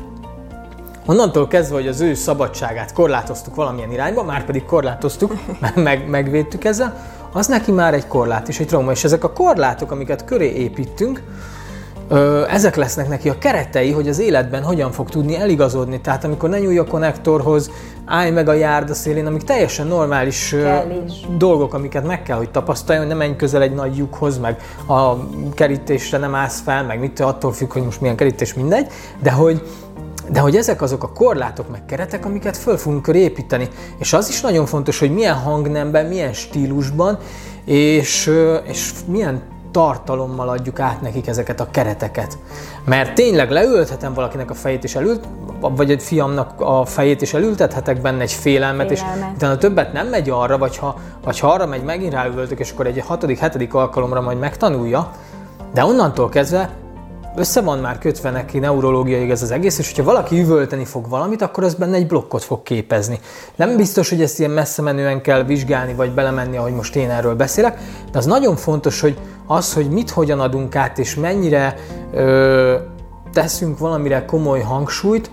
Onnantól 1.08 1.48
kezdve, 1.48 1.76
hogy 1.76 1.88
az 1.88 2.02
ő 2.02 2.14
szabadságát 2.14 2.94
korlátoztuk 2.94 3.56
valamilyen 3.56 3.92
irányba, 3.92 4.24
már 4.24 4.46
pedig 4.46 4.66
korlátoztuk, 4.66 5.34
meg, 5.76 6.10
megvédtük 6.10 6.64
ezzel, 6.64 7.14
az 7.34 7.48
neki 7.48 7.72
már 7.72 7.94
egy 7.94 8.08
korlát 8.08 8.48
és 8.48 8.60
egy 8.60 8.68
trauma. 8.68 8.92
És 8.92 9.04
ezek 9.04 9.24
a 9.24 9.32
korlátok, 9.32 9.92
amiket 9.92 10.26
köré 10.26 10.52
építünk, 10.52 11.22
ö, 12.08 12.46
ezek 12.50 12.76
lesznek 12.76 13.08
neki 13.08 13.30
a 13.30 13.38
keretei, 13.38 13.92
hogy 13.92 14.08
az 14.08 14.20
életben 14.20 14.64
hogyan 14.64 14.92
fog 14.92 15.10
tudni 15.10 15.36
eligazodni. 15.36 16.02
Tehát 16.02 16.24
amikor 16.24 16.50
ne 16.50 16.60
nyúlj 16.60 16.78
a 16.78 16.86
konnektorhoz, 16.86 17.72
állj 18.06 18.32
meg 18.32 18.48
a 18.48 18.54
járda 18.54 18.94
szélén, 18.94 19.26
amik 19.26 19.44
teljesen 19.44 19.88
normális 19.88 20.54
ö, 20.54 20.78
dolgok, 21.38 21.74
amiket 21.74 22.06
meg 22.06 22.24
kell, 22.24 22.38
hogy 22.38 22.52
tapasztaljon, 22.52 23.08
nem 23.08 23.18
menj 23.18 23.36
közel 23.36 23.62
egy 23.62 23.74
nagy 23.74 23.98
lyukhoz, 23.98 24.38
meg 24.38 24.62
a 24.88 25.14
kerítésre 25.54 26.18
nem 26.18 26.36
állsz 26.36 26.62
fel, 26.62 26.84
meg 26.84 27.00
mit 27.00 27.20
attól 27.20 27.54
függ, 27.54 27.74
hogy 27.74 27.84
most 27.84 28.02
milyen 28.02 28.16
kerítés, 28.16 28.54
mindegy, 28.54 28.88
de 29.22 29.32
hogy, 29.32 29.62
de 30.30 30.40
hogy 30.40 30.56
ezek 30.56 30.82
azok 30.82 31.04
a 31.04 31.12
korlátok 31.12 31.72
meg 31.72 31.86
keretek, 31.86 32.26
amiket 32.26 32.58
föl 32.58 32.78
fogunk 32.78 33.02
köré 33.02 33.20
építeni. 33.20 33.68
És 33.98 34.14
az 34.14 34.30
is 34.30 34.42
nagyon 34.42 34.66
fontos, 34.66 35.00
hogy 35.00 35.14
milyen 35.14 35.36
hangnemben, 35.36 36.06
milyen 36.06 36.34
stílusban, 36.34 37.18
és, 37.66 38.32
és 38.64 38.92
milyen 39.08 39.42
tartalommal 39.72 40.50
adjuk 40.50 40.80
át 40.80 41.02
nekik 41.02 41.28
ezeket 41.28 41.60
a 41.60 41.68
kereteket. 41.72 42.38
Mert 42.86 43.14
tényleg 43.14 43.52
leülthetem 43.52 44.14
valakinek 44.14 44.50
a 44.50 44.54
fejét 44.54 44.84
és 44.84 44.96
elült, 44.96 45.28
vagy 45.60 45.92
egy 45.92 46.04
fiamnak 46.04 46.62
a 46.62 46.86
fejét 46.86 47.22
és 47.22 47.34
elültethetek 47.34 48.02
benne 48.02 48.22
egy 48.22 48.32
félelmet, 48.32 48.88
Félelmet. 48.88 49.28
és 49.30 49.36
utána 49.36 49.58
többet 49.58 49.94
nem 49.94 50.08
megy 50.08 50.30
arra, 50.30 50.58
vagy 50.58 50.78
ha, 50.78 51.00
vagy 51.24 51.40
ha 51.40 51.48
arra 51.48 51.66
megy, 51.66 51.84
megint 51.84 52.14
ráüvöltök, 52.14 52.60
és 52.60 52.72
akkor 52.72 52.88
egy 52.88 53.00
hatodik, 53.00 53.40
hetedik 53.40 53.74
alkalomra 53.74 54.22
majd 54.22 54.40
megtanulja, 54.40 55.12
de 55.74 55.86
onnantól 55.86 56.30
kezdve 56.30 56.70
össze 57.36 57.62
van 57.62 57.80
már 57.80 57.98
kötve 57.98 58.32
neki 58.32 58.60
neurológiailag 58.60 59.30
ez 59.30 59.42
az 59.42 59.52
egész, 59.52 59.78
és 59.78 59.88
hogyha 59.88 60.12
valaki 60.12 60.40
üvölteni 60.40 60.86
fog 60.86 61.10
valamit, 61.10 61.42
akkor 61.42 61.64
az 61.64 61.74
benne 61.74 61.96
egy 61.96 62.08
blokkot 62.08 62.44
fog 62.44 62.64
képezni. 62.64 63.20
Nem 63.56 63.76
biztos, 63.76 64.10
hogy 64.10 64.22
ezt 64.22 64.40
ilyen 64.40 64.52
messze 64.52 64.82
menően 64.82 65.22
kell 65.22 65.44
vizsgálni, 65.44 65.94
vagy 65.94 66.12
belemenni, 66.12 66.58
ahogy 66.58 66.74
most 66.74 66.96
én 66.96 67.10
erről 67.10 67.36
beszélek, 67.36 67.80
de 68.12 68.18
az 68.18 68.26
nagyon 68.26 68.56
fontos, 68.56 69.02
hogy 69.02 69.18
az, 69.48 69.74
hogy 69.74 69.90
mit 69.90 70.10
hogyan 70.10 70.40
adunk 70.40 70.76
át, 70.76 70.98
és 70.98 71.16
mennyire 71.16 71.76
ö, 72.14 72.76
teszünk 73.34 73.78
valamire 73.78 74.26
komoly 74.26 74.62
hangsúlyt, 74.62 75.32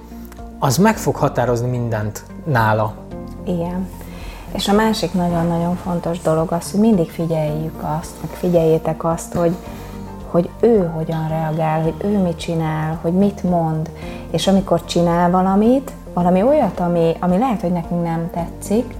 az 0.59 0.77
meg 0.77 0.97
fog 0.97 1.17
határozni 1.17 1.69
mindent 1.69 2.23
nála. 2.45 2.95
Igen. 3.45 3.89
És 4.55 4.69
a 4.69 4.73
másik 4.73 5.13
nagyon-nagyon 5.13 5.77
fontos 5.77 6.21
dolog 6.21 6.53
az, 6.53 6.71
hogy 6.71 6.81
mindig 6.81 7.11
figyeljük 7.11 7.83
azt, 8.01 8.11
meg 8.21 8.31
figyeljétek 8.31 9.05
azt, 9.05 9.33
hogy, 9.35 9.53
hogy 10.33 10.51
ő 10.61 10.91
hogyan 10.95 11.29
reagál, 11.29 11.83
hogy 11.83 11.95
ő 11.99 12.19
mit 12.19 12.37
csinál, 12.37 12.99
hogy 13.03 13.13
mit 13.13 13.43
mond, 13.43 13.91
és 14.31 14.47
amikor 14.47 14.85
csinál 14.85 15.31
valamit, 15.31 15.93
valami 16.15 16.43
olyat, 16.43 16.81
ami, 16.81 17.17
ami 17.21 17.39
lehet, 17.39 17.61
hogy 17.61 17.73
nekünk 17.73 18.03
nem 18.03 18.31
tetszik, 18.33 18.95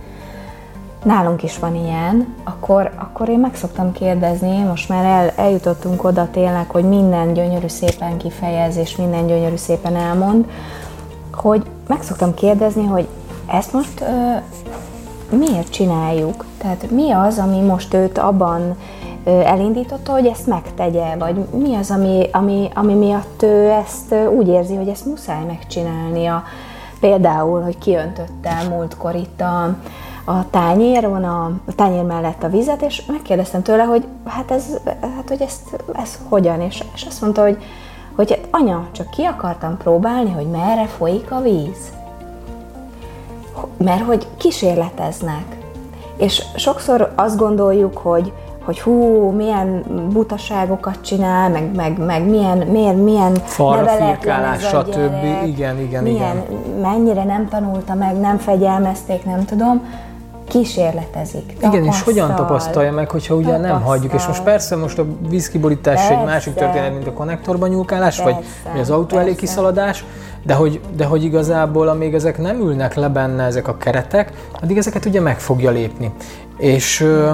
nálunk 1.03 1.43
is 1.43 1.59
van 1.59 1.75
ilyen, 1.75 2.35
akkor, 2.45 2.91
akkor 2.97 3.29
én 3.29 3.39
meg 3.39 3.55
szoktam 3.55 3.93
kérdezni, 3.93 4.63
most 4.63 4.89
már 4.89 5.05
el, 5.05 5.33
eljutottunk 5.37 6.05
oda 6.05 6.29
tényleg, 6.31 6.71
hogy 6.71 6.85
minden 6.85 7.33
gyönyörű 7.33 7.69
szépen 7.69 8.17
kifejez, 8.17 8.77
és 8.77 8.97
minden 8.97 9.27
gyönyörű 9.27 9.57
szépen 9.57 9.97
elmond, 9.97 10.45
hogy 11.33 11.63
meg 11.87 12.03
szoktam 12.03 12.35
kérdezni, 12.35 12.87
hogy 12.87 13.09
ezt 13.47 13.73
most 13.73 14.01
ö, 14.01 15.37
miért 15.37 15.71
csináljuk? 15.71 16.45
Tehát 16.59 16.91
mi 16.91 17.11
az, 17.11 17.39
ami 17.39 17.61
most 17.61 17.95
őt 17.95 18.19
abban 18.19 18.77
elindította, 19.25 20.13
hogy 20.13 20.27
ezt 20.27 20.47
megtegye, 20.47 21.17
vagy 21.19 21.37
mi 21.51 21.75
az, 21.75 21.91
ami, 21.91 22.29
ami, 22.33 22.71
ami 22.75 22.95
miatt 22.95 23.43
ő 23.43 23.71
ezt 23.71 24.15
úgy 24.37 24.49
érzi, 24.49 24.75
hogy 24.75 24.89
ezt 24.89 25.07
muszáj 25.07 25.45
megcsinálnia. 25.45 26.43
Például, 27.01 27.63
hogy 27.63 27.79
kiöntöttem 27.79 28.67
múltkor 28.69 29.15
itt 29.15 29.41
a, 29.41 29.77
a 30.25 30.51
tányéron, 30.51 31.25
a, 31.25 31.45
a 31.45 31.75
tányér 31.75 32.03
mellett 32.03 32.43
a 32.43 32.49
vizet, 32.49 32.83
és 32.83 33.05
megkérdeztem 33.07 33.63
tőle, 33.63 33.83
hogy 33.83 34.07
hát 34.25 34.51
ez, 34.51 34.65
hát, 35.01 35.29
hogy 35.29 35.41
ezt, 35.41 35.83
ez 35.93 36.19
hogyan, 36.29 36.61
és, 36.61 36.85
és 36.95 37.05
azt 37.09 37.21
mondta, 37.21 37.43
hogy, 37.43 37.63
hogy 38.17 38.31
hát 38.31 38.49
anya, 38.51 38.87
csak 38.93 39.11
ki 39.11 39.25
akartam 39.25 39.77
próbálni, 39.77 40.31
hogy 40.31 40.47
merre 40.47 40.87
folyik 40.87 41.31
a 41.31 41.41
víz. 41.41 41.93
Mert 43.77 44.05
hogy 44.05 44.27
kísérleteznek. 44.37 45.57
És 46.17 46.43
sokszor 46.57 47.13
azt 47.17 47.37
gondoljuk, 47.37 47.97
hogy, 47.97 48.33
hogy 48.65 48.81
hú, 48.81 49.29
milyen 49.31 49.83
butaságokat 50.13 50.97
csinál, 51.01 51.51
meg, 51.51 51.75
meg, 51.75 51.99
meg 51.99 52.29
milyen, 52.29 52.59
milyen, 52.59 52.95
milyen 52.97 53.33
neveletlen 53.59 54.59
stb. 54.59 54.91
gyerek, 54.95 55.47
Igen, 55.47 55.79
igen, 55.81 56.03
milyen, 56.03 56.43
mennyire 56.83 57.25
nem 57.25 57.49
tanulta 57.49 57.95
meg, 57.95 58.17
nem 58.17 58.39
fegyelmezték, 58.39 59.25
nem 59.25 59.45
tudom, 59.45 59.83
kísérletezik. 60.49 61.53
Igen, 61.63 61.85
és 61.85 62.03
hogyan 62.03 62.27
tapasztal. 62.27 62.47
tapasztalja 62.47 62.93
meg, 62.93 63.11
hogyha 63.11 63.35
ugye 63.35 63.51
nem 63.51 63.61
Tapasztal. 63.63 63.89
hagyjuk. 63.89 64.13
És 64.13 64.27
most 64.27 64.43
persze 64.43 64.77
most 64.77 64.99
a 64.99 65.05
vízkiborítás 65.29 66.11
egy 66.11 66.25
másik 66.25 66.55
történet, 66.55 66.93
mint 66.93 67.07
a 67.07 67.13
konnektorban 67.13 67.69
nyúlkálás, 67.69 68.19
vagy, 68.19 68.35
Persze, 68.35 68.71
vagy 68.73 68.81
az 68.81 68.91
autó 68.91 69.17
elé 69.17 69.25
persze. 69.25 69.41
kiszaladás, 69.41 70.05
de 70.43 70.55
hogy, 70.55 70.81
de 70.97 71.05
hogy 71.05 71.25
igazából, 71.25 71.89
amíg 71.89 72.15
ezek 72.15 72.39
nem 72.39 72.61
ülnek 72.61 72.95
le 72.95 73.09
benne, 73.09 73.45
ezek 73.45 73.69
a 73.69 73.77
keretek, 73.77 74.33
addig 74.63 74.77
ezeket 74.77 75.05
ugye 75.05 75.21
meg 75.21 75.39
fogja 75.39 75.71
lépni. 75.71 76.13
És, 76.57 77.01
ö, 77.01 77.31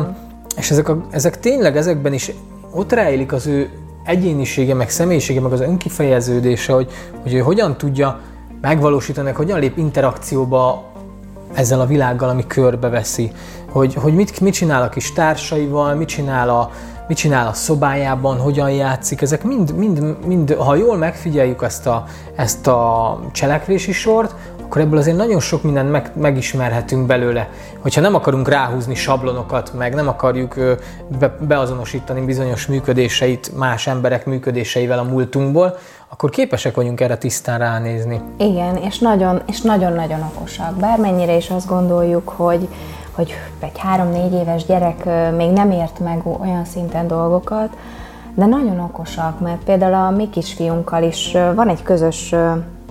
és 0.58 0.70
ezek, 0.70 0.88
a, 0.88 1.06
ezek 1.10 1.40
tényleg 1.40 1.76
ezekben 1.76 2.12
is 2.12 2.32
ott 2.70 2.92
rejlik 2.92 3.32
az 3.32 3.46
ő 3.46 3.70
egyénisége, 4.04 4.74
meg 4.74 4.90
személyisége, 4.90 5.40
meg 5.40 5.52
az 5.52 5.60
önkifejeződése, 5.60 6.72
hogy, 6.72 6.90
hogy 7.22 7.34
ő 7.34 7.38
hogyan 7.38 7.76
tudja 7.76 8.20
megvalósítani, 8.60 9.30
hogyan 9.30 9.58
lép 9.58 9.78
interakcióba 9.78 10.84
ezzel 11.54 11.80
a 11.80 11.86
világgal, 11.86 12.28
ami 12.28 12.46
körbeveszi, 12.46 13.32
hogy, 13.70 13.94
hogy 13.94 14.14
mit, 14.14 14.40
mit 14.40 14.54
csinál 14.54 14.82
a 14.82 14.88
kis 14.88 15.12
társaival, 15.12 15.94
mit 15.94 16.08
csinál 16.08 16.48
a, 16.48 16.70
mit 17.08 17.16
csinál 17.16 17.46
a 17.46 17.52
szobájában, 17.52 18.38
hogyan 18.38 18.70
játszik, 18.70 19.22
ezek 19.22 19.42
mind, 19.42 19.74
mind, 19.74 20.26
mind 20.26 20.54
ha 20.54 20.74
jól 20.74 20.96
megfigyeljük 20.96 21.62
ezt 21.62 21.86
a, 21.86 22.04
ezt 22.36 22.66
a 22.66 23.20
cselekvési 23.32 23.92
sort, 23.92 24.34
akkor 24.68 24.80
ebből 24.80 24.98
azért 24.98 25.16
nagyon 25.16 25.40
sok 25.40 25.62
mindent 25.62 25.90
meg, 25.90 26.10
megismerhetünk 26.14 27.06
belőle. 27.06 27.48
Hogyha 27.78 28.00
nem 28.00 28.14
akarunk 28.14 28.48
ráhúzni 28.48 28.94
sablonokat, 28.94 29.72
meg 29.74 29.94
nem 29.94 30.08
akarjuk 30.08 30.54
be, 31.18 31.36
beazonosítani 31.40 32.20
bizonyos 32.20 32.66
működéseit 32.66 33.56
más 33.56 33.86
emberek 33.86 34.26
működéseivel 34.26 34.98
a 34.98 35.02
múltunkból, 35.02 35.76
akkor 36.08 36.30
képesek 36.30 36.74
vagyunk 36.74 37.00
erre 37.00 37.16
tisztán 37.16 37.58
ránézni. 37.58 38.20
Igen, 38.38 38.76
és 38.76 38.98
nagyon, 38.98 39.42
és 39.46 39.60
nagyon-nagyon 39.60 40.22
okosak. 40.34 40.74
Bármennyire 40.74 41.36
is 41.36 41.50
azt 41.50 41.66
gondoljuk, 41.66 42.28
hogy, 42.28 42.68
hogy 43.18 43.32
egy 43.60 43.78
három-négy 43.78 44.32
éves 44.32 44.64
gyerek 44.64 45.08
még 45.36 45.50
nem 45.50 45.70
ért 45.70 45.98
meg 45.98 46.22
olyan 46.40 46.64
szinten 46.64 47.06
dolgokat, 47.06 47.76
de 48.34 48.46
nagyon 48.46 48.80
okosak, 48.80 49.40
mert 49.40 49.64
például 49.64 49.94
a 49.94 50.10
mi 50.10 50.30
kisfiunkkal 50.30 51.02
is 51.02 51.36
van 51.54 51.68
egy 51.68 51.82
közös 51.82 52.34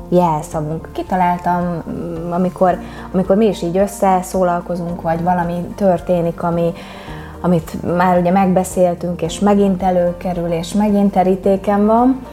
jelszavunk. 0.10 0.90
Kitaláltam, 0.92 1.84
mm, 1.90 2.32
amikor, 2.32 2.80
amikor 3.14 3.36
mi 3.36 3.46
is 3.46 3.62
így 3.62 3.78
összeszólalkozunk, 3.78 5.02
vagy 5.02 5.24
valami 5.24 5.66
történik, 5.76 6.44
ami, 6.44 6.74
amit 7.42 7.96
már 7.98 8.20
ugye 8.20 8.32
megbeszéltünk, 8.32 9.22
és 9.22 9.40
megint 9.40 9.84
előkerül, 9.84 10.52
és 10.52 10.74
megint 10.74 11.12
terítéken 11.12 11.86
van. 11.86 12.26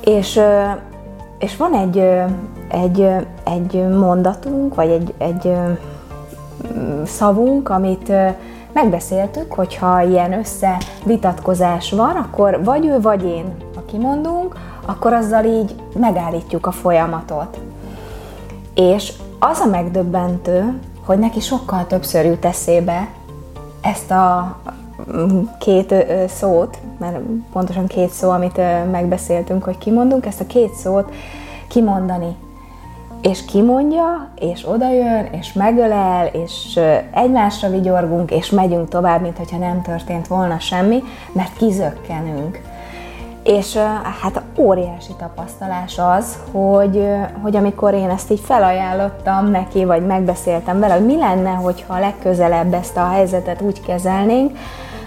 És, 0.00 0.40
és 1.38 1.56
van 1.56 1.74
egy, 1.74 1.98
egy, 2.68 3.10
egy 3.44 3.88
mondatunk, 3.88 4.74
vagy 4.74 4.90
egy, 4.90 5.14
egy 5.18 5.52
szavunk, 7.04 7.68
amit 7.68 8.12
megbeszéltük, 8.72 9.52
hogyha 9.52 10.02
ilyen 10.02 10.32
összevitatkozás 10.32 11.90
van, 11.92 12.16
akkor 12.16 12.64
vagy 12.64 12.86
ő, 12.86 13.00
vagy 13.00 13.24
én, 13.24 13.44
ha 13.74 13.84
kimondunk, 13.84 14.56
akkor 14.86 15.12
azzal 15.12 15.44
így 15.44 15.74
megállítjuk 15.98 16.66
a 16.66 16.70
folyamatot. 16.70 17.58
És 18.74 19.12
az 19.38 19.58
a 19.58 19.66
megdöbbentő, 19.66 20.78
hogy 21.04 21.18
neki 21.18 21.40
sokkal 21.40 21.86
többször 21.86 22.24
jut 22.24 22.44
eszébe 22.44 23.08
ezt 23.80 24.10
a 24.10 24.56
mm, 25.16 25.42
két 25.58 25.94
szót, 26.28 26.78
mert 26.98 27.18
pontosan 27.52 27.86
két 27.86 28.10
szó, 28.10 28.30
amit 28.30 28.56
megbeszéltünk, 28.90 29.64
hogy 29.64 29.78
kimondunk, 29.78 30.26
ezt 30.26 30.40
a 30.40 30.46
két 30.46 30.74
szót 30.74 31.12
kimondani. 31.68 32.36
És 33.22 33.44
kimondja, 33.44 34.28
és 34.38 34.68
odajön, 34.68 35.28
és 35.30 35.52
megölel, 35.52 36.26
és 36.26 36.80
egymásra 37.14 37.70
vigyorgunk, 37.70 38.30
és 38.30 38.50
megyünk 38.50 38.88
tovább, 38.88 39.20
mintha 39.20 39.56
nem 39.58 39.82
történt 39.82 40.26
volna 40.26 40.58
semmi, 40.58 41.02
mert 41.32 41.56
kizökkenünk. 41.56 42.60
És 43.42 43.76
hát 44.22 44.42
óriási 44.56 45.12
tapasztalás 45.18 45.98
az, 45.98 46.38
hogy, 46.52 47.08
hogy 47.42 47.56
amikor 47.56 47.94
én 47.94 48.10
ezt 48.10 48.30
így 48.30 48.40
felajánlottam 48.40 49.50
neki, 49.50 49.84
vagy 49.84 50.06
megbeszéltem 50.06 50.78
vele, 50.78 50.94
hogy 50.94 51.06
mi 51.06 51.16
lenne, 51.16 51.50
hogyha 51.50 51.98
legközelebb 51.98 52.74
ezt 52.74 52.96
a 52.96 53.08
helyzetet 53.08 53.60
úgy 53.60 53.80
kezelnénk, 53.80 54.58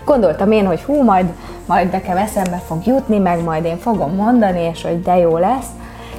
gondoltam 0.06 0.52
én, 0.52 0.66
hogy 0.66 0.82
hú, 0.82 1.04
majd, 1.04 1.26
majd 1.66 1.92
nekem 1.92 2.18
eszembe 2.18 2.62
fog 2.68 2.86
jutni, 2.86 3.18
meg 3.18 3.44
majd 3.44 3.66
én 3.66 3.78
fogom 3.78 4.16
mondani, 4.16 4.60
és 4.60 4.84
hogy 4.84 5.02
de 5.02 5.18
jó 5.18 5.38
lesz. 5.38 5.68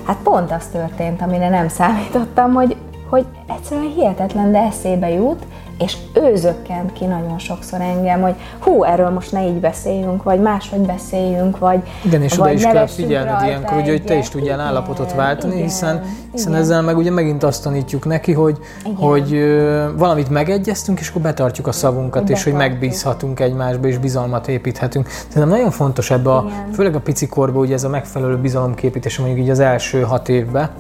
Hát 0.05 0.17
pont 0.23 0.53
az 0.53 0.67
történt, 0.67 1.23
amire 1.23 1.49
nem 1.49 1.69
számítottam, 1.69 2.53
hogy, 2.53 2.77
hogy 3.09 3.27
egyszerűen 3.49 3.93
hihetetlen, 3.93 4.53
de 4.53 4.59
eszébe 4.59 5.11
jut, 5.11 5.45
és 5.81 5.97
ő 6.13 6.37
zökkent 6.37 6.93
ki 6.93 7.05
nagyon 7.05 7.39
sokszor 7.39 7.81
engem, 7.81 8.21
hogy 8.21 8.35
hú, 8.59 8.85
erről 8.85 9.11
most 9.11 9.33
ne 9.33 9.47
így 9.47 9.61
beszéljünk, 9.61 10.23
vagy 10.23 10.41
máshogy 10.41 10.81
beszéljünk, 10.81 11.59
vagy 11.59 11.81
Igen, 12.05 12.23
és 12.23 12.39
oda 12.39 12.53
is 12.53 12.63
kell 12.63 12.87
figyelned 12.87 13.43
ilyenkor, 13.47 13.77
ugye, 13.77 13.91
hogy 13.91 14.05
te 14.05 14.15
is 14.15 14.29
tudjál 14.29 14.55
igen, 14.55 14.67
állapotot 14.67 15.15
váltani, 15.15 15.53
igen, 15.53 15.65
hiszen, 15.65 16.03
hiszen 16.33 16.49
igen. 16.49 16.63
ezzel 16.63 16.83
meg 16.83 16.97
ugye 16.97 17.11
megint 17.11 17.43
azt 17.43 17.63
tanítjuk 17.63 18.05
neki, 18.05 18.33
hogy, 18.33 18.59
igen. 18.85 18.95
hogy 18.95 19.35
ö, 19.35 19.89
valamit 19.97 20.31
megegyeztünk, 20.31 21.01
és 21.01 21.09
akkor 21.09 21.23
betartjuk 21.23 21.67
a 21.67 21.73
szavunkat, 21.73 22.11
betartjuk. 22.11 22.39
és 22.39 22.45
hogy 22.45 22.53
megbízhatunk 22.53 23.41
egymásba, 23.41 23.87
és 23.87 23.99
bizalmat 23.99 24.49
építhetünk. 24.49 25.09
Szerintem 25.09 25.49
nagyon 25.49 25.71
fontos 25.71 26.11
ebbe, 26.11 26.31
a, 26.31 26.47
főleg 26.73 26.95
a 26.95 27.01
pici 27.01 27.27
korban, 27.27 27.63
ugye 27.63 27.75
ez 27.75 27.85
a 27.85 27.89
megfelelő 27.89 28.37
bizalomképítés, 28.37 29.19
mondjuk 29.19 29.41
így 29.41 29.51
az 29.51 29.61
első 29.61 30.03
hat 30.03 30.29
évben, 30.29 30.71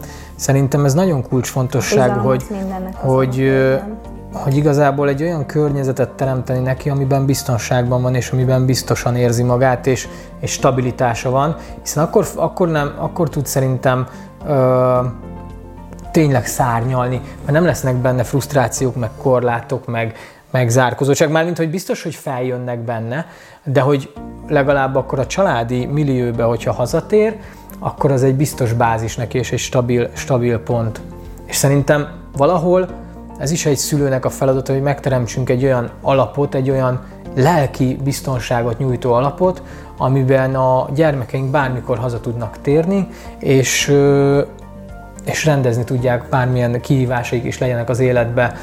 Szerintem 0.40 0.84
ez 0.84 0.94
nagyon 0.94 1.22
kulcsfontosságú, 1.28 2.20
hogy, 2.20 2.44
hogy, 2.94 3.08
hogy 3.14 3.52
igazából 4.50 5.08
egy 5.08 5.22
olyan 5.22 5.46
környezetet 5.46 6.10
teremteni 6.10 6.58
neki, 6.58 6.90
amiben 6.90 7.26
biztonságban 7.26 8.02
van, 8.02 8.14
és 8.14 8.30
amiben 8.30 8.66
biztosan 8.66 9.16
érzi 9.16 9.42
magát, 9.42 9.86
és, 9.86 10.08
és 10.40 10.50
stabilitása 10.50 11.30
van, 11.30 11.56
hiszen 11.82 12.04
akkor, 12.04 12.26
akkor, 12.34 12.68
nem, 12.68 12.92
akkor 12.98 13.28
tud 13.28 13.46
szerintem 13.46 14.06
ö, 14.46 14.98
tényleg 16.10 16.46
szárnyalni, 16.46 17.20
mert 17.40 17.52
nem 17.52 17.64
lesznek 17.64 17.96
benne 17.96 18.22
frusztrációk, 18.22 18.96
meg 18.96 19.10
korlátok, 19.22 19.86
meg, 19.86 20.16
meg 20.50 20.68
zárkozóság, 20.68 21.30
mármint, 21.30 21.56
hogy 21.56 21.70
biztos, 21.70 22.02
hogy 22.02 22.14
feljönnek 22.14 22.78
benne, 22.78 23.26
de 23.64 23.80
hogy 23.80 24.12
legalább 24.48 24.96
akkor 24.96 25.18
a 25.18 25.26
családi 25.26 25.86
millióbe, 25.86 26.42
hogyha 26.42 26.72
hazatér, 26.72 27.36
akkor 27.78 28.12
az 28.12 28.22
egy 28.22 28.34
biztos 28.34 28.72
bázis 28.72 29.16
neki, 29.16 29.38
és 29.38 29.52
egy 29.52 29.58
stabil, 29.58 30.08
stabil 30.14 30.58
pont. 30.58 31.00
És 31.46 31.56
szerintem 31.56 32.08
valahol 32.36 32.88
ez 33.40 33.50
is 33.50 33.66
egy 33.66 33.76
szülőnek 33.76 34.24
a 34.24 34.30
feladata, 34.30 34.72
hogy 34.72 34.82
megteremtsünk 34.82 35.50
egy 35.50 35.64
olyan 35.64 35.90
alapot, 36.00 36.54
egy 36.54 36.70
olyan 36.70 37.00
lelki 37.34 37.98
biztonságot 38.04 38.78
nyújtó 38.78 39.12
alapot, 39.12 39.62
amiben 39.98 40.54
a 40.54 40.88
gyermekeink 40.94 41.50
bármikor 41.50 41.98
haza 41.98 42.20
tudnak 42.20 42.58
térni, 42.62 43.08
és, 43.38 43.96
és 45.24 45.44
rendezni 45.44 45.84
tudják 45.84 46.28
bármilyen 46.28 46.80
kihívásaik 46.80 47.44
is 47.44 47.58
legyenek 47.58 47.88
az 47.88 47.98
életbe, 47.98 48.54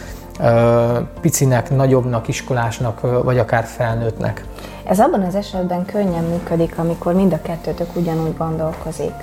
picinek, 1.21 1.75
nagyobbnak, 1.75 2.27
iskolásnak, 2.27 3.23
vagy 3.23 3.37
akár 3.37 3.63
felnőttnek. 3.63 4.45
Ez 4.83 4.99
abban 4.99 5.21
az 5.21 5.35
esetben 5.35 5.85
könnyen 5.85 6.23
működik, 6.23 6.77
amikor 6.77 7.13
mind 7.13 7.33
a 7.33 7.41
kettőtök 7.41 7.95
ugyanúgy 7.95 8.37
gondolkozik. 8.37 9.13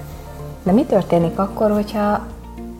De 0.63 0.73
mi 0.73 0.85
történik 0.85 1.39
akkor, 1.39 1.71
hogyha 1.71 2.27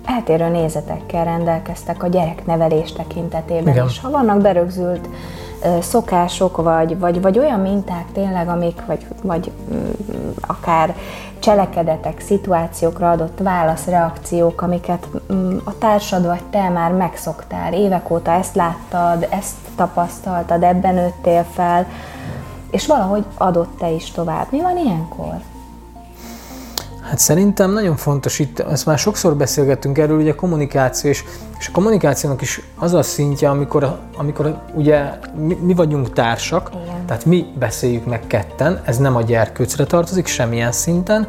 eltérő 0.05 0.49
nézetekkel 0.49 1.25
rendelkeztek 1.25 2.03
a 2.03 2.07
gyereknevelés 2.07 2.93
tekintetében 2.93 3.75
Igen. 3.75 3.87
is. 3.87 4.01
Ha 4.01 4.11
vannak 4.11 4.41
berögzült 4.41 5.09
szokások, 5.81 6.57
vagy, 6.57 6.99
vagy, 6.99 7.21
vagy 7.21 7.39
olyan 7.39 7.61
minták 7.61 8.05
tényleg, 8.13 8.49
amik, 8.49 8.83
vagy, 8.87 9.07
vagy 9.23 9.51
mm, 9.75 9.91
akár 10.41 10.95
cselekedetek, 11.39 12.21
szituációkra 12.21 13.11
adott 13.11 13.39
válaszreakciók, 13.39 14.63
amiket 14.63 15.09
mm, 15.33 15.57
a 15.65 15.79
társad 15.79 16.27
vagy 16.27 16.43
te 16.51 16.69
már 16.69 16.93
megszoktál, 16.93 17.73
évek 17.73 18.11
óta 18.11 18.31
ezt 18.31 18.55
láttad, 18.55 19.27
ezt 19.31 19.55
tapasztaltad, 19.77 20.63
ebben 20.63 20.95
nőttél 20.95 21.47
fel, 21.53 21.87
és 22.71 22.87
valahogy 22.87 23.25
adott 23.37 23.79
te 23.79 23.91
is 23.91 24.11
tovább. 24.11 24.47
Mi 24.51 24.61
van 24.61 24.79
ilyenkor? 24.79 25.35
Hát 27.05 27.19
szerintem 27.19 27.73
nagyon 27.73 27.97
fontos 27.97 28.39
itt, 28.39 28.59
ezt 28.59 28.87
már 28.87 28.99
sokszor 28.99 29.37
beszélgettünk 29.37 29.99
erről, 29.99 30.19
ugye 30.19 30.31
a 30.31 30.35
kommunikáció, 30.35 31.11
és, 31.11 31.25
és 31.59 31.69
a 31.69 31.71
kommunikációnak 31.73 32.41
is 32.41 32.61
az 32.79 32.93
a 32.95 33.03
szintje, 33.03 33.49
amikor, 33.51 33.99
amikor 34.17 34.59
ugye 34.75 35.11
mi, 35.37 35.55
mi 35.55 35.75
vagyunk 35.75 36.13
társak, 36.13 36.71
Igen. 36.83 37.07
tehát 37.07 37.25
mi 37.25 37.47
beszéljük 37.59 38.07
meg 38.07 38.27
ketten, 38.27 38.83
ez 38.85 38.99
nem 38.99 39.17
a 39.17 39.23
gyerkőcre 39.23 39.85
tartozik 39.85 40.27
semmilyen 40.27 40.73
szinten, 40.73 41.29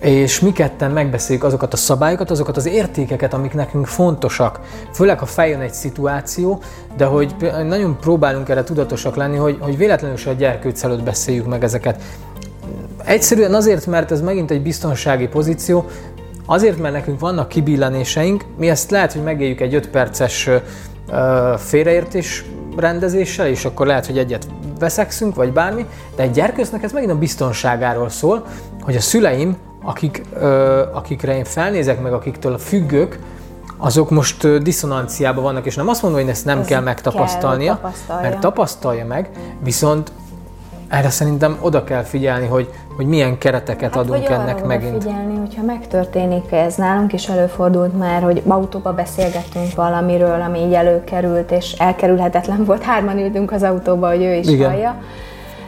és 0.00 0.40
mi 0.40 0.52
ketten 0.52 0.90
megbeszéljük 0.90 1.44
azokat 1.44 1.72
a 1.72 1.76
szabályokat, 1.76 2.30
azokat 2.30 2.56
az 2.56 2.66
értékeket, 2.66 3.34
amik 3.34 3.54
nekünk 3.54 3.86
fontosak. 3.86 4.60
Főleg, 4.92 5.18
ha 5.18 5.26
feljön 5.26 5.60
egy 5.60 5.72
szituáció, 5.72 6.62
de 6.96 7.04
hogy 7.04 7.34
nagyon 7.66 7.96
próbálunk 8.00 8.48
erre 8.48 8.64
tudatosak 8.64 9.16
lenni, 9.16 9.36
hogy, 9.36 9.58
hogy 9.60 9.76
véletlenül 9.76 10.16
se 10.16 10.30
a 10.30 10.32
gyerkőc 10.32 10.82
előtt 10.82 11.02
beszéljük 11.02 11.46
meg 11.46 11.64
ezeket. 11.64 12.02
Egyszerűen 13.04 13.54
azért, 13.54 13.86
mert 13.86 14.10
ez 14.10 14.20
megint 14.20 14.50
egy 14.50 14.62
biztonsági 14.62 15.26
pozíció, 15.26 15.84
azért, 16.46 16.78
mert 16.78 16.94
nekünk 16.94 17.20
vannak 17.20 17.48
kibillanéseink, 17.48 18.44
mi 18.58 18.68
ezt 18.68 18.90
lehet, 18.90 19.12
hogy 19.12 19.22
megéljük 19.22 19.60
egy 19.60 19.74
5 19.74 19.88
perces 19.88 20.50
félreértés 21.56 22.44
rendezéssel, 22.76 23.46
és 23.46 23.64
akkor 23.64 23.86
lehet, 23.86 24.06
hogy 24.06 24.18
egyet 24.18 24.46
veszekszünk, 24.78 25.34
vagy 25.34 25.52
bármi, 25.52 25.86
de 26.16 26.22
egy 26.22 26.30
gyerkőcnek 26.30 26.82
ez 26.82 26.92
megint 26.92 27.12
a 27.12 27.18
biztonságáról 27.18 28.08
szól, 28.08 28.46
hogy 28.80 28.96
a 28.96 29.00
szüleim, 29.00 29.56
akik, 29.82 30.22
ö, 30.34 30.82
akikre 30.92 31.36
én 31.36 31.44
felnézek 31.44 32.02
meg, 32.02 32.12
akiktől 32.12 32.58
függök, 32.58 33.18
azok 33.76 34.10
most 34.10 34.62
diszonanciában 34.62 35.42
vannak, 35.42 35.66
és 35.66 35.74
nem 35.74 35.88
azt 35.88 36.02
mondom, 36.02 36.20
hogy 36.20 36.30
ezt 36.30 36.44
nem 36.44 36.58
ez 36.58 36.66
kell 36.66 36.80
megtapasztalnia, 36.80 37.80
kell, 38.06 38.20
mert 38.20 38.38
tapasztalja 38.38 39.06
meg, 39.06 39.30
viszont 39.62 40.12
erre 40.88 41.10
szerintem 41.10 41.58
oda 41.60 41.84
kell 41.84 42.02
figyelni, 42.02 42.46
hogy, 42.46 42.70
hogy 42.96 43.06
milyen 43.06 43.38
kereteket 43.38 43.94
hát, 43.94 44.04
adunk 44.04 44.28
ennek 44.28 44.64
megint. 44.64 45.02
figyelni, 45.02 45.38
hogyha 45.38 45.62
megtörténik 45.62 46.52
ez 46.52 46.74
nálunk 46.74 47.12
is 47.12 47.28
előfordult 47.28 47.98
már, 47.98 48.22
hogy 48.22 48.42
autóba 48.46 48.92
beszélgettünk 48.92 49.74
valamiről, 49.74 50.40
ami 50.40 50.58
így 50.58 50.72
előkerült, 50.72 51.50
és 51.50 51.72
elkerülhetetlen 51.72 52.64
volt, 52.64 52.82
hárman 52.82 53.18
ültünk 53.18 53.52
az 53.52 53.62
autóba, 53.62 54.08
hogy 54.08 54.22
ő 54.22 54.34
is 54.34 54.46
Igen. 54.46 54.70
hallja. 54.70 55.02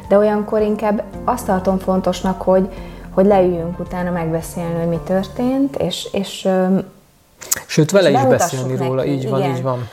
De 0.08 0.16
olyankor 0.16 0.60
inkább 0.60 1.02
azt 1.24 1.46
tartom 1.46 1.78
fontosnak, 1.78 2.42
hogy, 2.42 2.68
hogy 3.10 3.26
leüljünk 3.26 3.78
utána 3.78 4.10
megbeszélni, 4.10 4.78
hogy 4.78 4.88
mi 4.88 4.98
történt, 5.04 5.76
és, 5.76 6.08
és 6.12 6.48
Sőt, 7.66 7.90
vele 7.90 8.10
és 8.10 8.16
is 8.16 8.24
beszélni 8.24 8.72
neki, 8.72 8.86
róla, 8.86 9.04
így 9.04 9.28
van, 9.28 9.40
igen. 9.40 9.56
így 9.56 9.62
van. 9.62 9.88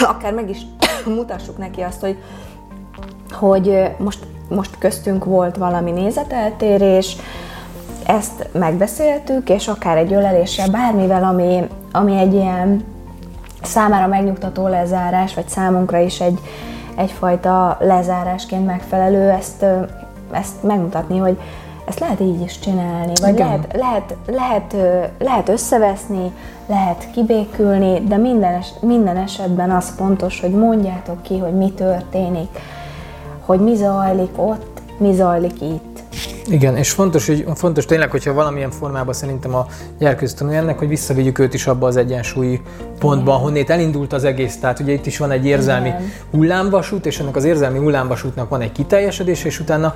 Akár 0.00 0.32
meg 0.32 0.48
is 0.50 0.58
mutassuk 1.16 1.58
neki 1.58 1.80
azt, 1.80 2.00
hogy 2.00 2.16
hogy 3.34 3.90
most, 3.98 4.18
most 4.48 4.78
köztünk 4.78 5.24
volt 5.24 5.56
valami 5.56 5.90
nézeteltérés, 5.90 7.16
ezt 8.06 8.48
megbeszéltük, 8.52 9.48
és 9.48 9.68
akár 9.68 9.96
egy 9.96 10.12
öleléssel, 10.12 10.68
bármivel, 10.70 11.24
ami, 11.24 11.68
ami 11.92 12.18
egy 12.18 12.34
ilyen 12.34 12.84
számára 13.62 14.06
megnyugtató 14.06 14.66
lezárás, 14.68 15.34
vagy 15.34 15.48
számunkra 15.48 15.98
is 15.98 16.20
egy, 16.20 16.38
egyfajta 16.96 17.76
lezárásként 17.80 18.66
megfelelő, 18.66 19.30
ezt, 19.30 19.64
ezt 20.30 20.62
megmutatni, 20.62 21.18
hogy 21.18 21.38
ezt 21.84 21.98
lehet 21.98 22.20
így 22.20 22.40
is 22.40 22.58
csinálni, 22.58 23.12
vagy 23.20 23.38
lehet, 23.38 23.66
lehet, 23.72 24.16
lehet, 24.26 24.76
lehet 25.18 25.48
összeveszni, 25.48 26.32
lehet 26.66 27.10
kibékülni, 27.12 28.00
de 28.00 28.16
minden, 28.16 28.54
es, 28.54 28.68
minden 28.80 29.16
esetben 29.16 29.70
az 29.70 29.92
fontos, 29.96 30.40
hogy 30.40 30.50
mondjátok 30.50 31.22
ki, 31.22 31.38
hogy 31.38 31.54
mi 31.54 31.72
történik, 31.72 32.58
hogy 33.44 33.60
mi 33.60 33.74
zajlik 33.74 34.30
ott, 34.36 34.80
mi 34.98 35.12
zajlik 35.12 35.60
itt. 35.60 35.92
Igen, 36.46 36.76
és 36.76 36.90
fontos, 36.90 37.26
hogy, 37.26 37.46
fontos 37.54 37.84
tényleg, 37.84 38.10
hogyha 38.10 38.32
valamilyen 38.32 38.70
formában 38.70 39.14
szerintem 39.14 39.54
a 39.54 39.66
gyerkőztanulja 39.98 40.58
ennek, 40.58 40.78
hogy 40.78 40.88
visszavigyük 40.88 41.38
őt 41.38 41.54
is 41.54 41.66
abba 41.66 41.86
az 41.86 41.96
egyensúlyi 41.96 42.60
pontba, 42.98 43.34
ahonnét 43.34 43.70
elindult 43.70 44.12
az 44.12 44.24
egész. 44.24 44.58
Tehát 44.58 44.80
ugye 44.80 44.92
itt 44.92 45.06
is 45.06 45.18
van 45.18 45.30
egy 45.30 45.46
érzelmi 45.46 45.88
Igen. 45.88 46.12
hullámvasút, 46.30 47.06
és 47.06 47.18
ennek 47.18 47.36
az 47.36 47.44
érzelmi 47.44 47.78
hullámvasútnak 47.78 48.48
van 48.48 48.60
egy 48.60 48.72
kiteljesedés, 48.72 49.44
és 49.44 49.60
utána 49.60 49.94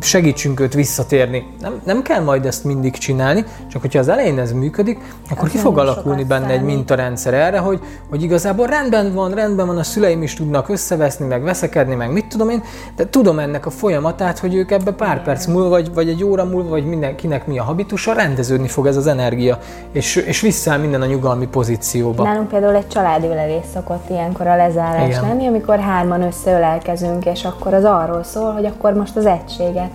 segítsünk 0.00 0.60
őt 0.60 0.74
visszatérni. 0.74 1.46
Nem, 1.60 1.80
nem 1.84 2.02
kell 2.02 2.22
majd 2.22 2.46
ezt 2.46 2.64
mindig 2.64 2.92
csinálni, 2.96 3.44
csak 3.70 3.80
hogyha 3.80 3.98
az 3.98 4.08
elején 4.08 4.38
ez 4.38 4.52
működik, 4.52 4.98
akkor 5.30 5.44
ez 5.44 5.50
ki 5.50 5.58
fog 5.58 5.78
alakulni 5.78 6.24
benne 6.24 6.46
számít. 6.46 6.58
egy 6.58 6.64
mintarendszer 6.64 7.34
erre, 7.34 7.58
hogy, 7.58 7.80
hogy 8.10 8.22
igazából 8.22 8.66
rendben 8.66 9.14
van, 9.14 9.34
rendben 9.34 9.66
van, 9.66 9.78
a 9.78 9.82
szüleim 9.82 10.22
is 10.22 10.34
tudnak 10.34 10.68
összeveszni, 10.68 11.26
meg 11.26 11.42
veszekedni, 11.42 11.94
meg 11.94 12.12
mit 12.12 12.26
tudom 12.26 12.48
én, 12.48 12.62
de 12.96 13.08
tudom 13.08 13.38
ennek 13.38 13.66
a 13.66 13.70
folyamatát, 13.70 14.38
hogy 14.38 14.54
ők 14.54 14.70
ebbe 14.70 14.90
pár 14.90 15.22
perc 15.22 15.46
múlva, 15.46 15.68
vagy, 15.68 15.94
vagy 15.94 16.08
egy 16.08 16.24
óra 16.24 16.44
múlva, 16.44 16.68
vagy 16.68 16.86
mindenkinek 16.86 17.46
mi 17.46 17.58
a 17.58 17.62
habitusa, 17.62 18.12
rendeződni 18.12 18.68
fog 18.68 18.86
ez 18.86 18.96
az 18.96 19.06
energia, 19.06 19.58
és, 19.92 20.16
és 20.16 20.40
visszaáll 20.40 20.78
minden 20.78 21.02
a 21.02 21.06
nyugalmi 21.06 21.46
pozícióba. 21.46 22.22
Nálunk 22.22 22.48
például 22.48 22.74
egy 22.74 22.88
családi 22.88 23.26
levés 23.26 23.64
szokott 23.74 24.10
ilyenkor 24.10 24.46
a 24.46 24.56
lezárás 24.56 25.08
Igen. 25.08 25.22
lenni, 25.22 25.46
amikor 25.46 25.78
hárman 25.78 26.22
összeölelkezünk, 26.22 27.24
és 27.24 27.44
akkor 27.44 27.74
az 27.74 27.84
arról 27.84 28.22
szól, 28.22 28.52
hogy 28.52 28.64
akkor 28.64 28.92
most 28.92 29.16
az 29.16 29.26
egységet 29.26 29.85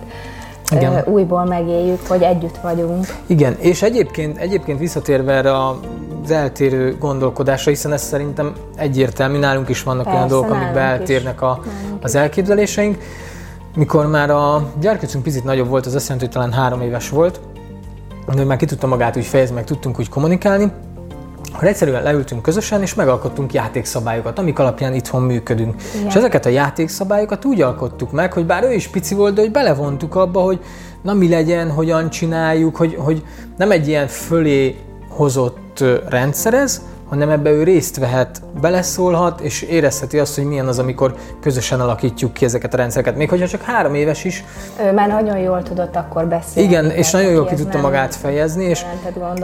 igen. 0.70 1.04
újból 1.06 1.44
megéljük, 1.44 2.06
hogy 2.06 2.22
együtt 2.22 2.56
vagyunk. 2.62 3.06
Igen, 3.26 3.56
és 3.58 3.82
egyébként, 3.82 4.38
egyébként 4.38 4.78
visszatérve 4.78 5.32
erre 5.32 5.66
az 5.66 6.30
eltérő 6.30 6.96
gondolkodásra, 6.98 7.70
hiszen 7.70 7.92
ez 7.92 8.02
szerintem 8.02 8.52
egyértelmű, 8.76 9.38
nálunk 9.38 9.68
is 9.68 9.82
vannak 9.82 10.04
Persze, 10.04 10.18
olyan 10.18 10.28
dolgok, 10.28 10.50
amikben 10.50 10.82
eltérnek 10.82 11.42
a, 11.42 11.62
az 12.02 12.14
elképzeléseink. 12.14 12.98
Mikor 13.76 14.06
már 14.06 14.30
a 14.30 14.70
gyerkőcünk 14.80 15.24
picit 15.24 15.44
nagyobb 15.44 15.68
volt, 15.68 15.86
az 15.86 15.94
azt 15.94 16.08
jelenti, 16.08 16.24
hogy 16.24 16.34
talán 16.34 16.52
három 16.52 16.80
éves 16.80 17.08
volt, 17.08 17.40
de 18.34 18.44
már 18.44 18.56
ki 18.56 18.64
tudta 18.64 18.86
magát 18.86 19.16
úgy 19.16 19.24
fejezni, 19.24 19.54
meg 19.54 19.64
tudtunk 19.64 19.98
úgy 19.98 20.08
kommunikálni, 20.08 20.72
akkor 21.52 21.68
egyszerűen 21.68 22.02
leültünk 22.02 22.42
közösen, 22.42 22.82
és 22.82 22.94
megalkottunk 22.94 23.52
játékszabályokat, 23.52 24.38
amik 24.38 24.58
alapján 24.58 24.94
itthon 24.94 25.22
működünk. 25.22 25.82
Igen. 25.94 26.06
És 26.06 26.14
ezeket 26.14 26.46
a 26.46 26.48
játékszabályokat 26.48 27.44
úgy 27.44 27.60
alkottuk 27.60 28.12
meg, 28.12 28.32
hogy 28.32 28.46
bár 28.46 28.64
ő 28.64 28.72
is 28.72 28.88
pici 28.88 29.14
volt, 29.14 29.34
de 29.34 29.40
hogy 29.40 29.50
belevontuk 29.50 30.14
abba, 30.14 30.40
hogy 30.40 30.60
na 31.02 31.12
mi 31.12 31.28
legyen, 31.28 31.70
hogyan 31.70 32.10
csináljuk, 32.10 32.76
hogy, 32.76 32.94
hogy 32.98 33.24
nem 33.56 33.70
egy 33.70 33.88
ilyen 33.88 34.06
fölé 34.06 34.76
hozott 35.08 35.84
rendszerez, 36.08 36.82
hanem 37.12 37.30
ebbe 37.30 37.50
ő 37.50 37.62
részt 37.62 37.96
vehet, 37.96 38.42
beleszólhat, 38.60 39.40
és 39.40 39.62
érezheti 39.62 40.18
azt, 40.18 40.34
hogy 40.34 40.44
milyen 40.44 40.66
az, 40.66 40.78
amikor 40.78 41.14
közösen 41.40 41.80
alakítjuk 41.80 42.32
ki 42.32 42.44
ezeket 42.44 42.74
a 42.74 42.76
rendszereket. 42.76 43.16
Még 43.16 43.28
hogyha 43.28 43.48
csak 43.48 43.62
három 43.62 43.94
éves 43.94 44.24
is. 44.24 44.44
Ő 44.80 44.92
már 44.92 45.08
nagyon 45.08 45.38
jól 45.38 45.62
tudott 45.62 45.96
akkor 45.96 46.26
beszélni. 46.26 46.68
Igen, 46.68 46.90
és 46.90 47.10
nagyon 47.10 47.32
jól 47.32 47.44
ki 47.46 47.54
tudta 47.54 47.80
magát 47.80 48.14
fejezni, 48.14 48.64
és, 48.64 48.84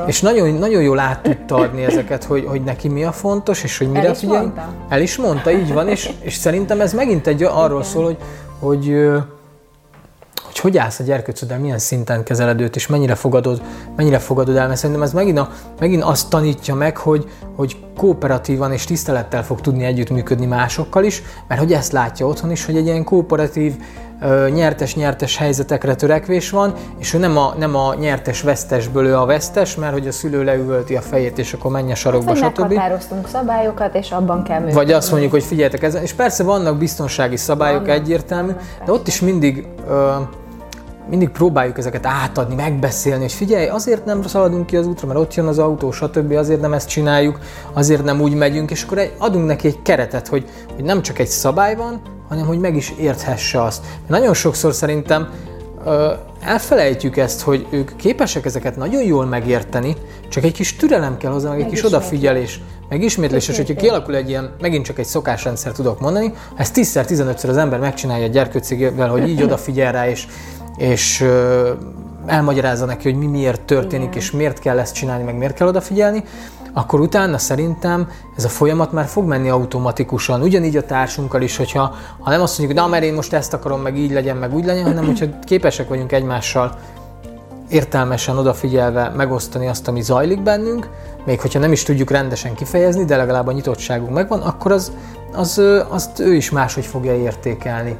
és 0.07 0.21
nagyon, 0.21 0.55
nagyon 0.55 0.83
jól 0.83 0.99
át 0.99 1.23
tudta 1.23 1.55
adni 1.55 1.85
ezeket, 1.85 2.25
hogy, 2.25 2.45
hogy 2.47 2.63
neki 2.63 2.89
mi 2.89 3.05
a 3.05 3.13
fontos, 3.13 3.63
és 3.63 3.79
hogy 3.79 3.91
mire 3.91 4.15
figyelj. 4.15 4.47
El 4.89 5.01
is 5.01 5.17
mondta, 5.17 5.51
így 5.51 5.73
van, 5.73 5.89
és, 5.89 6.11
és 6.21 6.35
szerintem 6.35 6.81
ez 6.81 6.93
megint 6.93 7.27
egy 7.27 7.43
arról 7.43 7.79
Igen. 7.79 7.91
szól, 7.91 8.05
hogy, 8.05 8.17
hogy 8.61 9.09
hogy 10.61 10.69
hogy 10.69 10.79
állsz 10.79 10.99
a 10.99 11.05
gyerkőcöddel, 11.05 11.59
milyen 11.59 11.79
szinten 11.79 12.23
kezeled 12.23 12.61
őt, 12.61 12.77
és 12.77 12.87
mennyire 12.87 13.15
fogadod, 13.15 13.63
mennyire 13.97 14.19
fogadod 14.19 14.57
el, 14.57 14.67
mert 14.67 14.79
szerintem 14.79 15.05
ez 15.05 15.13
megint, 15.13 15.39
a, 15.39 15.49
megint 15.79 16.03
azt 16.03 16.31
tanítja 16.31 16.75
meg, 16.75 16.97
hogy, 16.97 17.31
hogy 17.57 17.77
kooperatívan 17.97 18.73
és 18.73 18.85
tisztelettel 18.85 19.45
fog 19.45 19.61
tudni 19.61 19.85
együttműködni 19.85 20.47
másokkal 20.47 21.05
is, 21.05 21.23
mert 21.49 21.61
hogy 21.61 21.73
ezt 21.73 21.93
látja 21.93 22.27
otthon 22.27 22.51
is, 22.51 22.65
hogy 22.65 22.77
egy 22.77 22.87
ilyen 22.87 23.05
kooperatív, 23.05 23.75
nyertes-nyertes 24.53 25.37
helyzetekre 25.37 25.95
törekvés 25.95 26.51
van, 26.51 26.75
és 26.99 27.15
ő 27.15 27.19
nem 27.19 27.37
a, 27.37 27.55
nem 27.59 27.77
a 27.77 27.95
nyertes-vesztesből 27.95 29.07
ő 29.07 29.17
a 29.17 29.25
vesztes, 29.25 29.77
mert 29.77 29.93
hogy 29.93 30.07
a 30.07 30.13
szülő 30.13 30.45
leüvölti 30.45 30.97
a 30.97 31.01
fejét, 31.01 31.39
és 31.39 31.53
akkor 31.53 31.71
menj 31.71 31.93
a 31.93 31.95
sarokba, 31.95 32.37
hát, 32.37 32.39
stb. 32.39 32.59
Meghatároztunk 32.59 33.29
szabályokat, 33.29 33.95
és 33.95 34.11
abban 34.11 34.43
kell 34.43 34.59
működni. 34.59 34.79
Vagy 34.79 34.93
azt 34.93 35.11
mondjuk, 35.11 35.33
hogy 35.33 35.45
figyeljetek, 35.45 35.83
ezen, 35.83 36.03
és 36.03 36.13
persze 36.13 36.43
vannak 36.43 36.79
biztonsági 36.79 37.37
szabályok 37.37 37.87
vannak, 37.87 38.01
egyértelmű, 38.01 38.53
de 38.85 38.93
ott 38.93 39.07
is 39.07 39.21
mindig 39.21 39.67
mindig 41.09 41.29
próbáljuk 41.29 41.79
ezeket 41.79 42.07
átadni, 42.07 42.55
megbeszélni, 42.55 43.25
és 43.25 43.35
figyelj, 43.35 43.67
azért 43.67 44.05
nem 44.05 44.23
szaladunk 44.23 44.67
ki 44.67 44.77
az 44.77 44.87
útra, 44.87 45.07
mert 45.07 45.19
ott 45.19 45.35
jön 45.35 45.47
az 45.47 45.59
autó, 45.59 45.91
stb., 45.91 46.33
azért 46.33 46.61
nem 46.61 46.73
ezt 46.73 46.89
csináljuk, 46.89 47.39
azért 47.73 48.05
nem 48.05 48.21
úgy 48.21 48.35
megyünk, 48.35 48.71
és 48.71 48.83
akkor 48.83 49.13
adunk 49.19 49.47
neki 49.47 49.67
egy 49.67 49.83
keretet, 49.83 50.29
hogy, 50.29 50.45
hogy 50.75 50.85
nem 50.85 51.03
csak 51.03 51.19
egy 51.19 51.27
szabály 51.27 51.77
van, 51.77 52.01
hanem 52.29 52.47
hogy 52.47 52.59
meg 52.59 52.77
is 52.77 52.95
érthesse 52.99 53.63
azt. 53.63 53.85
Nagyon 54.07 54.35
sokszor 54.35 54.75
szerintem 54.75 55.29
elfelejtjük 56.41 57.17
ezt, 57.17 57.41
hogy 57.41 57.67
ők 57.71 57.97
képesek 57.97 58.45
ezeket 58.45 58.77
nagyon 58.77 59.03
jól 59.03 59.27
megérteni, 59.27 59.97
csak 60.29 60.45
egy 60.45 60.53
kis 60.53 60.77
türelem 60.77 61.17
kell 61.17 61.33
hozzá, 61.33 61.51
meg 61.51 61.61
egy 61.61 61.67
kis 61.67 61.85
odafigyelés, 61.85 62.61
meg 62.89 63.03
ismétlés, 63.03 63.49
és 63.49 63.57
hogyha 63.57 63.75
kialakul 63.75 64.17
egy 64.17 64.29
ilyen, 64.29 64.55
megint 64.61 64.85
csak 64.85 64.99
egy 64.99 65.05
szokásrendszer 65.05 65.73
tudok 65.73 66.01
mondani, 66.01 66.33
ha 66.55 66.57
ezt 66.57 66.77
10-15-ször 66.77 67.49
az 67.49 67.57
ember 67.57 67.79
megcsinálja 67.79 68.25
a 68.25 68.29
gyerkőcégével, 68.29 69.09
hogy 69.09 69.29
így 69.29 69.43
odafigyel 69.43 69.93
rá, 69.93 70.09
és 70.09 70.27
és 70.79 71.25
elmagyarázza 72.27 72.85
neki, 72.85 73.11
hogy 73.11 73.19
mi 73.19 73.27
miért 73.27 73.61
történik, 73.61 74.07
Igen. 74.07 74.19
és 74.19 74.31
miért 74.31 74.59
kell 74.59 74.79
ezt 74.79 74.95
csinálni, 74.95 75.25
meg 75.25 75.37
miért 75.37 75.55
kell 75.55 75.69
odafigyelni, 75.69 76.25
akkor 76.73 77.01
utána 77.01 77.39
szerintem 77.39 78.09
ez 78.37 78.45
a 78.45 78.49
folyamat 78.49 78.93
már 78.93 79.07
fog 79.07 79.27
menni 79.27 79.49
automatikusan. 79.49 80.43
Ugyanígy 80.43 80.77
a 80.77 80.85
társunkkal 80.85 81.43
is, 81.43 81.57
hogyha 81.57 81.95
ha 82.19 82.31
nem 82.31 82.43
azt 82.43 82.59
mondjuk, 82.59 82.79
hogy 82.79 82.89
na, 82.89 82.95
mert 82.95 83.05
én 83.05 83.15
most 83.15 83.33
ezt 83.33 83.55
akarom, 83.55 83.81
meg 83.81 83.97
így 83.97 84.13
legyen, 84.13 84.37
meg 84.37 84.55
úgy 84.55 84.65
legyen, 84.65 84.85
hanem 84.85 85.05
hogyha 85.05 85.27
képesek 85.45 85.89
vagyunk 85.89 86.13
egymással 86.13 86.79
értelmesen 87.69 88.39
odafigyelve 88.39 89.13
megosztani 89.17 89.67
azt, 89.67 89.89
ami 89.89 90.03
zajlik 90.03 90.43
bennünk, 90.43 90.89
még 91.25 91.41
hogyha 91.41 91.59
nem 91.59 91.73
is 91.73 91.83
tudjuk 91.83 92.11
rendesen 92.11 92.55
kifejezni, 92.55 93.05
de 93.05 93.17
legalább 93.17 93.47
a 93.47 93.53
nyitottságunk 93.53 94.13
megvan, 94.13 94.41
akkor 94.41 94.73
az, 94.73 94.93
az, 95.33 95.63
azt 95.89 96.21
ő 96.21 96.35
is 96.35 96.51
máshogy 96.51 96.87
fogja 96.87 97.17
értékelni. 97.17 97.97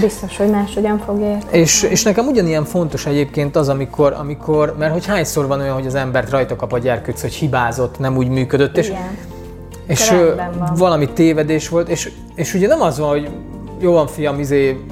Biztos, 0.00 0.36
hogy 0.36 0.50
máshogyan 0.50 0.98
fogja 0.98 1.26
érteni. 1.26 1.58
És, 1.58 1.82
és 1.82 2.02
nekem 2.02 2.26
ugyanilyen 2.26 2.64
fontos 2.64 3.06
egyébként 3.06 3.56
az, 3.56 3.68
amikor, 3.68 4.12
amikor, 4.18 4.74
mert 4.78 4.92
hogy 4.92 5.06
hányszor 5.06 5.46
van 5.46 5.60
olyan, 5.60 5.74
hogy 5.74 5.86
az 5.86 5.94
embert 5.94 6.30
rajta 6.30 6.56
kap 6.56 6.72
a 6.72 6.78
gyerkőc, 6.78 7.20
hogy 7.20 7.34
hibázott, 7.34 7.98
nem 7.98 8.16
úgy 8.16 8.28
működött, 8.28 8.76
és, 8.76 8.88
Igen. 8.88 9.16
és 9.86 10.12
valami 10.76 11.08
tévedés 11.08 11.68
volt, 11.68 11.88
és, 11.88 12.12
és 12.34 12.54
ugye 12.54 12.66
nem 12.66 12.80
az 12.80 12.98
van, 12.98 13.08
hogy 13.08 13.28
jó 13.80 13.92
van 13.92 14.06
fiam, 14.06 14.38
izé, 14.38 14.84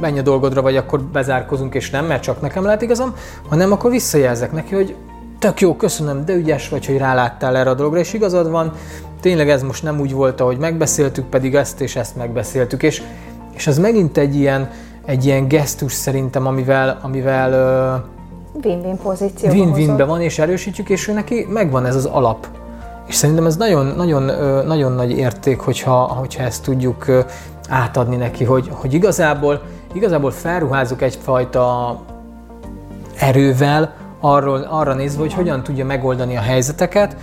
menj 0.00 0.18
a 0.18 0.22
dolgodra, 0.22 0.62
vagy 0.62 0.76
akkor 0.76 1.00
bezárkozunk, 1.02 1.74
és 1.74 1.90
nem, 1.90 2.06
mert 2.06 2.22
csak 2.22 2.40
nekem 2.40 2.64
lehet 2.64 2.82
igazam, 2.82 3.14
hanem 3.48 3.72
akkor 3.72 3.90
visszajelzek 3.90 4.52
neki, 4.52 4.74
hogy 4.74 4.94
tök 5.38 5.60
jó, 5.60 5.76
köszönöm, 5.76 6.24
de 6.24 6.34
ügyes 6.34 6.68
vagy, 6.68 6.86
hogy 6.86 6.96
ráláttál 6.96 7.56
erre 7.56 7.70
a 7.70 7.74
dologra, 7.74 7.98
és 7.98 8.12
igazad 8.12 8.50
van, 8.50 8.72
tényleg 9.20 9.50
ez 9.50 9.62
most 9.62 9.82
nem 9.82 10.00
úgy 10.00 10.12
volt, 10.12 10.40
ahogy 10.40 10.58
megbeszéltük, 10.58 11.24
pedig 11.24 11.54
ezt 11.54 11.80
és 11.80 11.96
ezt 11.96 12.16
megbeszéltük, 12.16 12.82
és, 12.82 13.02
és 13.54 13.66
ez 13.66 13.78
megint 13.78 14.18
egy 14.18 14.34
ilyen, 14.34 14.70
egy 15.04 15.24
ilyen 15.24 15.48
gesztus 15.48 15.92
szerintem, 15.92 16.46
amivel, 16.46 16.98
amivel 17.02 17.50
win-win 18.64 18.96
pozícióban 18.96 19.58
win-winben 19.58 20.06
van, 20.06 20.20
és 20.20 20.38
erősítjük, 20.38 20.88
és 20.88 21.08
ő 21.08 21.12
neki 21.12 21.46
megvan 21.50 21.86
ez 21.86 21.94
az 21.94 22.04
alap. 22.04 22.46
És 23.06 23.14
szerintem 23.14 23.46
ez 23.46 23.56
nagyon, 23.56 23.86
nagyon, 23.86 24.22
nagyon 24.66 24.92
nagy 24.92 25.10
érték, 25.10 25.60
hogyha, 25.60 25.94
hogyha 25.94 26.42
ezt 26.42 26.62
tudjuk 26.62 27.06
átadni 27.68 28.16
neki, 28.16 28.44
hogy, 28.44 28.68
hogy 28.72 28.94
igazából, 28.94 29.62
igazából 29.92 30.30
felruházunk 30.30 31.02
egyfajta 31.02 32.00
erővel 33.18 33.94
arról, 34.20 34.66
arra 34.70 34.94
nézve, 34.94 35.20
hogy 35.20 35.32
hogyan 35.32 35.62
tudja 35.62 35.84
megoldani 35.84 36.36
a 36.36 36.40
helyzeteket, 36.40 37.16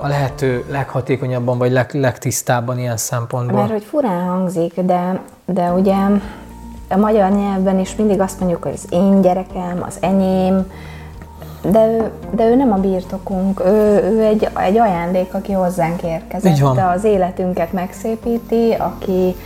a 0.00 0.06
lehető 0.06 0.64
leghatékonyabban 0.70 1.58
vagy 1.58 1.72
leg, 1.72 1.90
legtisztábban 1.92 2.78
ilyen 2.78 2.96
szempontból. 2.96 3.58
Mert 3.60 3.72
hogy 3.72 3.84
furán 3.84 4.26
hangzik, 4.26 4.80
de, 4.80 5.20
de 5.44 5.72
ugye 5.72 5.94
a 6.88 6.96
magyar 6.96 7.30
nyelvben 7.30 7.78
is 7.78 7.96
mindig 7.96 8.20
azt 8.20 8.40
mondjuk, 8.40 8.62
hogy 8.62 8.72
az 8.74 8.86
én 8.90 9.20
gyerekem, 9.20 9.84
az 9.86 9.96
enyém, 10.00 10.70
de 11.62 11.86
ő, 11.86 12.10
de 12.30 12.48
ő 12.48 12.54
nem 12.54 12.72
a 12.72 12.76
birtokunk, 12.76 13.60
ő, 13.64 14.10
ő 14.12 14.22
egy, 14.22 14.48
egy 14.54 14.78
ajándék, 14.78 15.34
aki 15.34 15.52
hozzánk 15.52 16.02
érkezett, 16.02 16.74
de 16.74 16.82
az 16.82 17.04
életünket 17.04 17.72
megszépíti, 17.72 18.76
aki, 18.78 19.36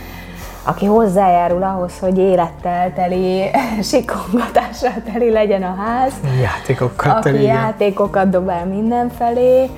aki 0.63 0.85
hozzájárul 0.85 1.63
ahhoz, 1.63 1.99
hogy 1.99 2.17
élettel 2.17 2.93
teli, 2.93 3.49
sikongatással 3.91 4.93
teli 5.11 5.31
legyen 5.31 5.63
a 5.63 5.75
ház. 5.75 6.13
Játékokkal 6.41 7.11
aki 7.11 7.21
teli. 7.21 7.43
játékokat 7.43 8.29
dobál 8.29 8.65
mindenfelé, 8.65 9.69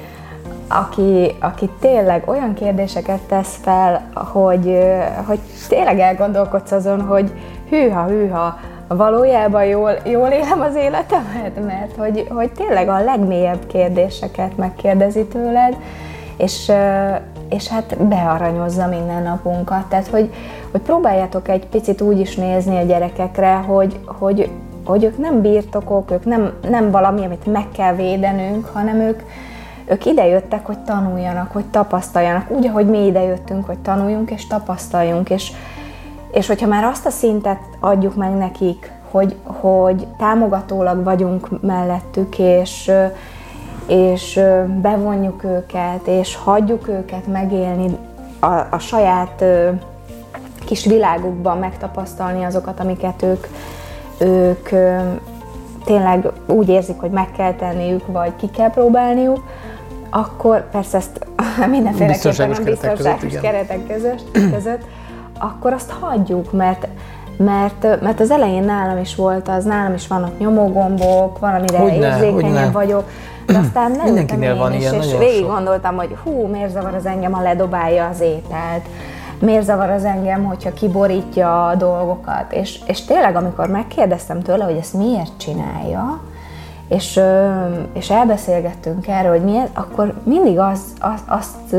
aki, 0.67 1.35
aki 1.39 1.69
tényleg 1.79 2.23
olyan 2.25 2.53
kérdéseket 2.53 3.19
tesz 3.19 3.57
fel, 3.61 4.09
hogy, 4.13 4.79
hogy 5.25 5.39
tényleg 5.67 5.99
elgondolkodsz 5.99 6.71
azon, 6.71 7.01
hogy 7.01 7.31
hűha, 7.69 8.03
hűha, 8.03 8.59
valójában 8.87 9.65
jól, 9.65 9.91
jól 10.05 10.27
élem 10.27 10.61
az 10.61 10.75
életemet, 10.75 11.65
mert 11.65 11.95
hogy, 11.97 12.27
hogy 12.29 12.51
tényleg 12.51 12.87
a 12.87 13.03
legmélyebb 13.03 13.67
kérdéseket 13.67 14.57
megkérdezi 14.57 15.25
tőled, 15.25 15.77
és, 16.37 16.71
és 17.49 17.67
hát 17.67 17.97
bearanyozza 18.07 18.87
minden 18.87 19.23
napunkat. 19.23 19.85
Tehát, 19.85 20.07
hogy, 20.07 20.33
hogy 20.71 20.81
próbáljátok 20.81 21.47
egy 21.47 21.67
picit 21.67 22.01
úgy 22.01 22.19
is 22.19 22.35
nézni 22.35 22.77
a 22.77 22.85
gyerekekre, 22.85 23.53
hogy, 23.53 23.99
hogy, 24.05 24.49
hogy 24.85 25.03
ők 25.03 25.17
nem 25.17 25.41
birtokok, 25.41 26.11
ők 26.11 26.25
nem, 26.25 26.53
nem 26.69 26.91
valami, 26.91 27.25
amit 27.25 27.45
meg 27.45 27.65
kell 27.71 27.95
védenünk, 27.95 28.65
hanem 28.73 28.99
ők, 28.99 29.21
ők 29.85 30.05
idejöttek, 30.05 30.65
hogy 30.65 30.79
tanuljanak, 30.79 31.51
hogy 31.51 31.65
tapasztaljanak, 31.65 32.51
úgy, 32.51 32.67
ahogy 32.67 32.87
mi 32.87 33.05
idejöttünk, 33.05 33.65
hogy 33.65 33.79
tanuljunk 33.79 34.31
és 34.31 34.47
tapasztaljunk, 34.47 35.29
és, 35.29 35.51
és 36.31 36.47
hogyha 36.47 36.67
már 36.67 36.83
azt 36.83 37.05
a 37.05 37.09
szintet 37.09 37.59
adjuk 37.79 38.15
meg 38.15 38.31
nekik, 38.31 38.91
hogy, 39.11 39.35
hogy 39.43 40.07
támogatólag 40.17 41.03
vagyunk 41.03 41.61
mellettük, 41.61 42.39
és, 42.39 42.91
és 43.87 44.39
bevonjuk 44.81 45.43
őket, 45.43 46.07
és 46.07 46.35
hagyjuk 46.35 46.87
őket 46.87 47.27
megélni 47.27 47.97
a, 48.39 48.45
a 48.69 48.79
saját 48.79 49.43
kis 50.65 50.85
világukban, 50.85 51.57
megtapasztalni 51.57 52.43
azokat, 52.43 52.79
amiket 52.79 53.23
ők, 53.23 53.47
ők 54.17 54.69
tényleg 55.85 56.31
úgy 56.47 56.69
érzik, 56.69 56.99
hogy 56.99 57.11
meg 57.11 57.31
kell 57.37 57.53
tenniük, 57.53 58.07
vagy 58.07 58.35
ki 58.35 58.49
kell 58.49 58.69
próbálniuk, 58.69 59.43
akkor 60.09 60.69
persze 60.69 60.97
ezt 60.97 61.25
mindenféleképpen 61.69 62.51
a 62.51 62.63
biztonságos 62.63 63.39
keretek 63.41 63.87
között, 63.87 64.31
között, 64.53 64.81
akkor 65.39 65.73
azt 65.73 65.91
hagyjuk, 65.99 66.51
mert 66.51 66.87
mert, 67.37 68.01
mert 68.01 68.19
az 68.19 68.31
elején 68.31 68.63
nálam 68.63 68.97
is 68.97 69.15
volt 69.15 69.47
az, 69.47 69.63
nálam 69.63 69.93
is 69.93 70.07
vannak 70.07 70.39
nyomógombok, 70.39 71.39
van, 71.39 71.53
amire 71.53 71.77
hogyne, 71.77 71.95
érzékenyen 71.95 72.33
hogyne. 72.33 72.71
vagyok, 72.71 73.09
de 73.45 73.57
aztán 73.65 73.91
Mindenkinél 73.91 74.55
van 74.55 74.73
is, 74.73 74.79
ilyen, 74.79 74.93
és 74.93 75.17
végig 75.17 75.45
gondoltam, 75.45 75.95
hogy 75.95 76.15
hú, 76.23 76.45
miért 76.45 76.71
zavar 76.71 76.93
az 76.93 77.05
engem, 77.05 77.31
ha 77.31 77.41
ledobálja 77.41 78.07
az 78.07 78.21
ételt, 78.21 78.85
miért 79.39 79.65
zavar 79.65 79.89
az 79.89 80.03
engem, 80.03 80.43
hogyha 80.43 80.73
kiborítja 80.73 81.67
a 81.67 81.75
dolgokat, 81.75 82.51
és, 82.51 82.79
és 82.85 83.05
tényleg, 83.05 83.35
amikor 83.35 83.67
megkérdeztem 83.67 84.41
tőle, 84.41 84.63
hogy 84.63 84.77
ezt 84.77 84.93
miért 84.93 85.37
csinálja, 85.37 86.19
és, 86.87 87.19
és 87.93 88.09
elbeszélgettünk 88.09 89.07
erről, 89.07 89.31
hogy 89.31 89.43
miért, 89.43 89.77
akkor 89.77 90.13
mindig 90.23 90.59
az, 90.59 90.79
az, 90.99 91.21
azt, 91.25 91.75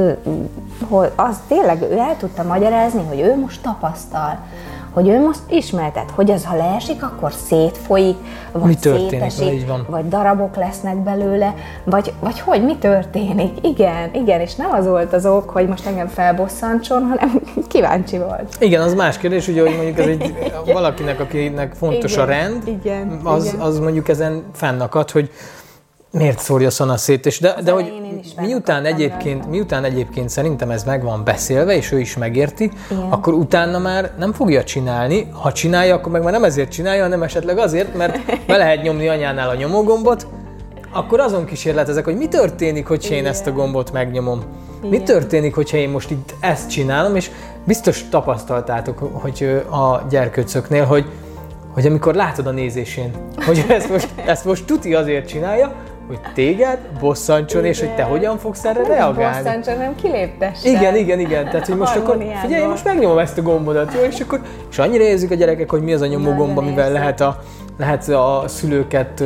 hogy 0.88 1.12
az 1.16 1.38
tényleg 1.48 1.83
ő 1.83 1.98
el 1.98 2.16
tudta 2.18 2.42
magyarázni, 2.42 3.02
hogy 3.09 3.20
ő 3.20 3.38
most 3.38 3.62
tapasztal, 3.62 4.38
hogy 4.96 5.09
ő 5.09 5.20
most 5.20 5.40
ismertet, 5.48 6.11
hogy 6.14 6.30
az, 6.30 6.44
ha 6.44 6.56
leesik, 6.56 7.02
akkor 7.02 7.32
szétfolyik, 7.32 8.16
vagy 8.52 8.62
mi 8.62 8.74
történik, 8.74 9.30
szétesik, 9.30 9.66
van. 9.66 9.87
vagy 9.88 10.09
darabok 10.09 10.56
lesznek 10.56 10.96
belőle, 10.96 11.54
vagy, 11.85 12.12
vagy 12.20 12.40
hogy, 12.40 12.64
mi 12.64 12.76
történik? 12.76 13.66
Igen, 13.66 14.11
igen, 14.14 14.40
és 14.40 14.54
nem 14.54 14.70
az 14.72 14.87
volt 14.87 15.12
az 15.12 15.26
ok, 15.26 15.50
hogy 15.50 15.68
most 15.68 15.87
engem 15.87 16.06
felbosszantson, 16.06 17.02
hanem 17.02 17.40
kíváncsi 17.68 18.18
volt. 18.18 18.56
Igen, 18.59 18.82
az 18.82 18.94
más 18.94 19.18
kérdés, 19.18 19.48
ugye, 19.48 19.61
hogy 19.61 19.76
mondjuk 19.76 19.98
ez 19.98 20.06
egy 20.06 20.35
valakinek, 20.72 21.20
akinek 21.20 21.74
fontos 21.74 22.12
igen, 22.12 22.24
a 22.24 22.26
rend, 22.26 22.62
igen, 22.66 23.20
az, 23.22 23.44
igen. 23.44 23.61
az 23.61 23.78
mondjuk 23.78 24.09
ezen 24.09 24.44
fennakad, 24.52 25.11
hogy 25.11 25.30
miért 26.16 26.38
szórja 26.38 26.70
szana 26.70 26.96
szét, 26.96 27.26
és 27.26 27.40
de, 27.40 27.55
de 27.64 27.70
hogy 27.70 27.92
miután 28.40 28.85
egyébként, 28.85 29.48
miután 29.50 29.85
egyébként 29.85 30.29
szerintem 30.29 30.70
ez 30.70 30.85
meg 30.85 31.02
van 31.02 31.24
beszélve, 31.24 31.76
és 31.76 31.92
ő 31.92 32.00
is 32.00 32.16
megérti, 32.16 32.70
Igen. 32.90 33.02
akkor 33.11 33.33
utána 33.35 33.79
már 33.79 34.11
nem 34.18 34.33
fogja 34.33 34.64
csinálni. 34.64 35.29
Ha 35.33 35.52
csinálja, 35.52 35.94
akkor 35.94 36.12
meg 36.12 36.22
már 36.22 36.33
nem 36.33 36.44
ezért 36.44 36.70
csinálja, 36.70 37.02
hanem 37.02 37.22
esetleg 37.22 37.59
azért, 37.59 37.94
mert 37.96 38.18
be 38.46 38.57
lehet 38.57 38.83
nyomni 38.83 39.09
anyánál 39.09 39.48
a 39.48 39.55
nyomógombot, 39.55 40.26
akkor 40.92 41.20
azon 41.20 41.44
kísérletezek, 41.44 42.05
hogy 42.05 42.16
mi 42.16 42.29
történik, 42.29 42.87
hogyha 42.87 43.14
én 43.14 43.26
ezt 43.26 43.46
a 43.46 43.52
gombot 43.52 43.92
megnyomom. 43.92 44.42
Igen. 44.79 44.90
Mi 44.90 45.02
történik, 45.02 45.55
hogyha 45.55 45.76
én 45.76 45.88
most 45.88 46.11
itt 46.11 46.35
ezt 46.40 46.70
csinálom, 46.70 47.16
és 47.16 47.31
biztos 47.64 48.05
tapasztaltátok, 48.09 48.98
hogy 48.98 49.62
a 49.70 50.07
gyerkőcöknél, 50.09 50.85
hogy 50.85 51.05
hogy 51.76 51.87
amikor 51.87 52.14
látod 52.14 52.46
a 52.46 52.50
nézésén, 52.50 53.11
hogy 53.46 53.64
ezt 53.68 53.88
most, 53.88 54.09
ezt 54.26 54.44
most 54.44 54.64
tuti 54.64 54.94
azért 54.94 55.29
csinálja, 55.29 55.74
hogy 56.07 56.21
téged 56.35 56.79
bosszantson, 57.01 57.61
igen. 57.61 57.73
és 57.73 57.81
hogy 57.81 57.95
te 57.95 58.03
hogyan 58.03 58.38
fogsz 58.38 58.64
erre 58.64 58.81
nem 58.81 58.90
reagálni. 58.90 59.42
Bosszantson, 59.42 59.79
nem 59.79 59.95
kiléptessen. 59.95 60.75
Igen, 60.75 60.97
igen, 60.97 61.21
igen. 61.21 61.45
Tehát, 61.45 61.66
hogy 61.66 61.77
most 61.77 61.97
akkor 61.97 62.25
figyelj, 62.42 62.66
most 62.66 62.85
megnyomom 62.85 63.19
ezt 63.19 63.38
a 63.38 63.42
gombodat, 63.42 63.92
jó? 63.95 64.01
És 64.01 64.21
akkor 64.21 64.40
és 64.71 64.79
annyira 64.79 65.05
érzik 65.05 65.31
a 65.31 65.35
gyerekek, 65.35 65.71
hogy 65.71 65.83
mi 65.83 65.92
az 65.92 66.01
a 66.01 66.07
nyomó 66.07 66.35
gomba, 66.35 66.61
amivel 66.61 66.92
lehet 66.92 67.21
a, 67.21 67.38
lehet 67.79 68.09
a 68.09 68.45
szülőket 68.47 69.25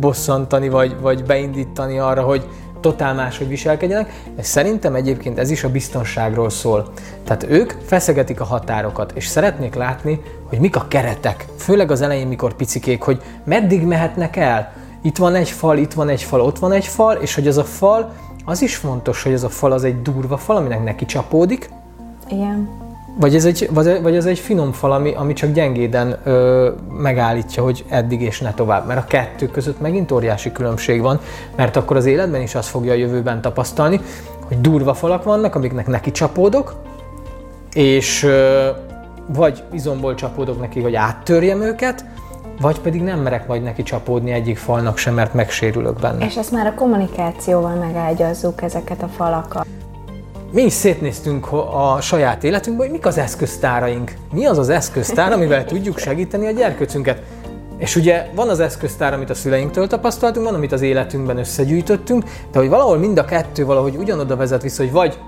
bosszantani, 0.00 0.68
vagy, 0.68 0.96
vagy 1.00 1.24
beindítani 1.24 1.98
arra, 1.98 2.22
hogy 2.22 2.44
totál 2.80 3.14
máshogy 3.14 3.48
viselkedjenek, 3.48 4.12
és 4.38 4.46
szerintem 4.46 4.94
egyébként 4.94 5.38
ez 5.38 5.50
is 5.50 5.64
a 5.64 5.68
biztonságról 5.68 6.50
szól. 6.50 6.92
Tehát 7.24 7.46
ők 7.48 7.72
feszegetik 7.86 8.40
a 8.40 8.44
határokat, 8.44 9.12
és 9.14 9.26
szeretnék 9.26 9.74
látni, 9.74 10.20
hogy 10.48 10.58
mik 10.58 10.76
a 10.76 10.86
keretek, 10.88 11.44
főleg 11.56 11.90
az 11.90 12.00
elején, 12.00 12.26
mikor 12.26 12.54
picikék, 12.54 13.02
hogy 13.02 13.22
meddig 13.44 13.86
mehetnek 13.86 14.36
el, 14.36 14.72
itt 15.08 15.16
van 15.16 15.34
egy 15.34 15.50
fal, 15.50 15.78
itt 15.78 15.92
van 15.92 16.08
egy 16.08 16.22
fal, 16.22 16.40
ott 16.40 16.58
van 16.58 16.72
egy 16.72 16.86
fal, 16.86 17.14
és 17.14 17.34
hogy 17.34 17.46
az 17.46 17.56
a 17.56 17.64
fal, 17.64 18.12
az 18.44 18.62
is 18.62 18.76
fontos, 18.76 19.22
hogy 19.22 19.32
ez 19.32 19.42
a 19.42 19.48
fal 19.48 19.72
az 19.72 19.84
egy 19.84 20.02
durva 20.02 20.36
fal, 20.36 20.56
aminek 20.56 20.84
neki 20.84 21.04
csapódik. 21.04 21.70
Igen. 22.30 22.68
Vagy 23.20 23.34
ez 23.34 23.44
egy, 23.44 23.68
vagy, 23.72 24.02
vagy 24.02 24.16
ez 24.16 24.26
egy 24.26 24.38
finom 24.38 24.72
fal, 24.72 24.92
ami, 24.92 25.14
ami 25.14 25.32
csak 25.32 25.52
gyengéden 25.52 26.18
ö, 26.24 26.70
megállítja, 26.98 27.62
hogy 27.62 27.84
eddig 27.88 28.20
és 28.20 28.40
ne 28.40 28.54
tovább. 28.54 28.86
Mert 28.86 29.00
a 29.00 29.04
kettő 29.04 29.46
között 29.46 29.80
megint 29.80 30.12
óriási 30.12 30.52
különbség 30.52 31.00
van, 31.00 31.20
mert 31.56 31.76
akkor 31.76 31.96
az 31.96 32.06
életben 32.06 32.42
is 32.42 32.54
azt 32.54 32.68
fogja 32.68 32.92
a 32.92 32.96
jövőben 32.96 33.40
tapasztalni, 33.40 34.00
hogy 34.46 34.60
durva 34.60 34.94
falak 34.94 35.22
vannak, 35.22 35.54
amiknek 35.54 35.86
neki 35.86 36.10
csapódok, 36.10 36.74
és 37.72 38.22
ö, 38.22 38.68
vagy 39.26 39.62
izomból 39.72 40.14
csapódok 40.14 40.60
neki, 40.60 40.80
hogy 40.80 40.94
áttörjem 40.94 41.60
őket, 41.62 42.04
vagy 42.60 42.80
pedig 42.80 43.02
nem 43.02 43.20
merek 43.20 43.46
majd 43.46 43.62
neki 43.62 43.82
csapódni 43.82 44.30
egyik 44.30 44.56
falnak 44.56 44.98
sem, 44.98 45.14
mert 45.14 45.34
megsérülök 45.34 46.00
benne. 46.00 46.24
És 46.24 46.36
ezt 46.36 46.50
már 46.50 46.66
a 46.66 46.74
kommunikációval 46.74 47.74
megágyazzuk 47.74 48.62
ezeket 48.62 49.02
a 49.02 49.08
falakat. 49.08 49.66
Mi 50.52 50.62
is 50.62 50.72
szétnéztünk 50.72 51.52
a 51.52 51.98
saját 52.00 52.44
életünkben, 52.44 52.86
hogy 52.86 52.96
mik 52.96 53.06
az 53.06 53.18
eszköztáraink. 53.18 54.14
Mi 54.32 54.46
az 54.46 54.58
az 54.58 54.68
eszköztár, 54.68 55.32
amivel 55.32 55.64
tudjuk 55.64 55.98
segíteni 55.98 56.46
a 56.46 56.50
gyerkőcünket. 56.50 57.22
És 57.76 57.96
ugye 57.96 58.26
van 58.34 58.48
az 58.48 58.60
eszköztár, 58.60 59.12
amit 59.12 59.30
a 59.30 59.34
szüleinktől 59.34 59.86
tapasztaltunk, 59.86 60.46
van, 60.46 60.54
amit 60.54 60.72
az 60.72 60.82
életünkben 60.82 61.38
összegyűjtöttünk, 61.38 62.24
de 62.52 62.58
hogy 62.58 62.68
valahol 62.68 62.98
mind 62.98 63.18
a 63.18 63.24
kettő 63.24 63.64
valahogy 63.64 63.96
ugyanoda 63.96 64.36
vezet 64.36 64.62
vissza, 64.62 64.82
hogy 64.82 64.92
vagy 64.92 65.18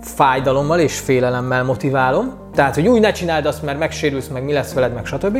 fájdalommal 0.00 0.78
és 0.78 0.98
félelemmel 0.98 1.64
motiválom, 1.64 2.32
tehát 2.54 2.74
hogy 2.74 2.88
úgy 2.88 3.00
ne 3.00 3.12
csináld 3.12 3.46
azt, 3.46 3.62
mert 3.62 3.78
megsérülsz, 3.78 4.28
meg 4.28 4.44
mi 4.44 4.52
lesz 4.52 4.72
veled, 4.72 4.94
meg 4.94 5.06
stb. 5.06 5.38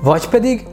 Vagy 0.00 0.28
pedig 0.28 0.66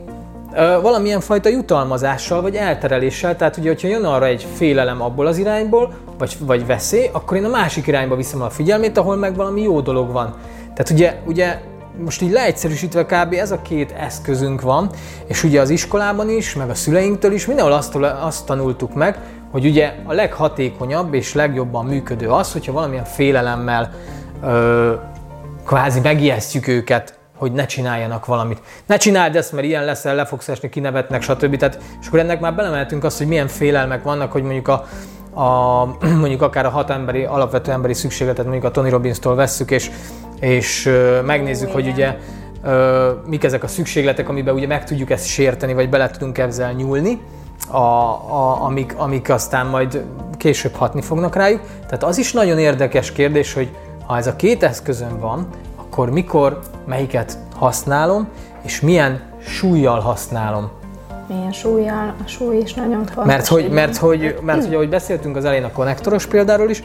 valamilyen 0.82 1.20
fajta 1.20 1.48
jutalmazással, 1.48 2.42
vagy 2.42 2.54
eltereléssel, 2.54 3.36
tehát 3.36 3.56
ugye, 3.56 3.68
hogyha 3.68 3.88
jön 3.88 4.04
arra 4.04 4.26
egy 4.26 4.46
félelem 4.54 5.02
abból 5.02 5.26
az 5.26 5.38
irányból, 5.38 5.92
vagy, 6.18 6.36
vagy 6.40 6.66
veszély, 6.66 7.08
akkor 7.12 7.36
én 7.36 7.44
a 7.44 7.48
másik 7.48 7.86
irányba 7.86 8.16
viszem 8.16 8.42
a 8.42 8.50
figyelmét, 8.50 8.98
ahol 8.98 9.16
meg 9.16 9.34
valami 9.34 9.62
jó 9.62 9.80
dolog 9.80 10.12
van. 10.12 10.34
Tehát 10.74 10.90
ugye, 10.90 11.20
ugye 11.26 11.58
most 12.04 12.22
így 12.22 12.30
leegyszerűsítve 12.30 13.04
kb. 13.04 13.32
ez 13.32 13.50
a 13.50 13.62
két 13.62 13.92
eszközünk 13.92 14.60
van, 14.60 14.90
és 15.26 15.44
ugye 15.44 15.60
az 15.60 15.70
iskolában 15.70 16.30
is, 16.30 16.54
meg 16.54 16.70
a 16.70 16.74
szüleinktől 16.74 17.32
is 17.32 17.46
mindenhol 17.46 17.72
azt, 17.72 17.94
azt 18.20 18.46
tanultuk 18.46 18.94
meg, 18.94 19.18
hogy 19.50 19.64
ugye 19.64 19.94
a 20.04 20.12
leghatékonyabb 20.12 21.14
és 21.14 21.34
legjobban 21.34 21.84
működő 21.84 22.28
az, 22.28 22.52
hogyha 22.52 22.72
valamilyen 22.72 23.04
félelemmel 23.04 23.92
ö, 24.42 24.92
kvázi 25.66 26.00
megijesztjük 26.00 26.68
őket, 26.68 27.13
hogy 27.36 27.52
ne 27.52 27.66
csináljanak 27.66 28.26
valamit. 28.26 28.60
Ne 28.86 28.96
csináld 28.96 29.36
ezt, 29.36 29.52
mert 29.52 29.66
ilyen 29.66 29.84
leszel, 29.84 30.14
le 30.14 30.24
fogsz 30.24 30.48
esni, 30.48 30.68
kinevetnek, 30.68 31.22
stb. 31.22 31.56
Tehát, 31.56 31.78
és 32.00 32.06
akkor 32.06 32.18
ennek 32.18 32.40
már 32.40 32.54
belemeltünk 32.54 33.04
azt, 33.04 33.18
hogy 33.18 33.26
milyen 33.26 33.48
félelmek 33.48 34.02
vannak, 34.02 34.32
hogy 34.32 34.42
mondjuk 34.42 34.68
a, 34.68 34.84
a, 35.40 35.84
mondjuk 36.22 36.42
akár 36.42 36.66
a 36.66 36.70
hat 36.70 36.90
emberi, 36.90 37.24
alapvető 37.24 37.72
emberi 37.72 37.94
szükségletet 37.94 38.44
mondjuk 38.44 38.64
a 38.64 38.70
Tony 38.70 38.90
Robbins-tól 38.90 39.34
vesszük, 39.34 39.70
és, 39.70 39.90
és 40.40 40.90
megnézzük, 41.24 41.72
hogy 41.72 41.86
ugye 41.86 42.16
mik 43.26 43.44
ezek 43.44 43.62
a 43.62 43.68
szükségletek, 43.68 44.28
amiben 44.28 44.54
ugye 44.54 44.66
meg 44.66 44.84
tudjuk 44.84 45.10
ezt 45.10 45.26
sérteni, 45.26 45.74
vagy 45.74 45.88
bele 45.88 46.10
tudunk 46.10 46.38
ezzel 46.38 46.72
nyúlni, 46.72 47.20
a, 47.68 47.76
a, 47.76 48.62
amik, 48.62 48.94
amik 48.96 49.30
aztán 49.30 49.66
majd 49.66 50.04
később 50.36 50.74
hatni 50.74 51.02
fognak 51.02 51.34
rájuk. 51.34 51.60
Tehát 51.86 52.04
az 52.04 52.18
is 52.18 52.32
nagyon 52.32 52.58
érdekes 52.58 53.12
kérdés, 53.12 53.52
hogy 53.52 53.76
ha 54.06 54.16
ez 54.16 54.26
a 54.26 54.36
két 54.36 54.62
eszközön 54.62 55.20
van, 55.20 55.48
akkor 55.94 56.10
mikor, 56.10 56.58
melyiket 56.86 57.38
használom, 57.56 58.28
és 58.62 58.80
milyen 58.80 59.20
súlyjal 59.46 60.00
használom. 60.00 60.70
Milyen 61.28 61.52
súlyjal? 61.52 62.14
A 62.24 62.28
súly 62.28 62.56
is 62.56 62.74
nagyon 62.74 63.04
fontos. 63.04 63.24
Mert 63.24 63.46
hogy, 63.46 63.70
mert 63.70 63.96
hogy, 63.96 64.38
mert 64.42 64.64
hogy 64.64 64.74
ahogy 64.74 64.88
beszéltünk 64.88 65.36
az 65.36 65.44
elején 65.44 65.64
a 65.64 65.72
konnektoros 65.72 66.26
példáról 66.26 66.70
is, 66.70 66.82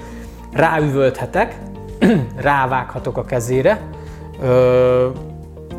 ráüvölthetek, 0.54 1.56
rávághatok 2.36 3.18
a 3.18 3.26
kezére, 3.26 3.82
ö, 4.42 5.08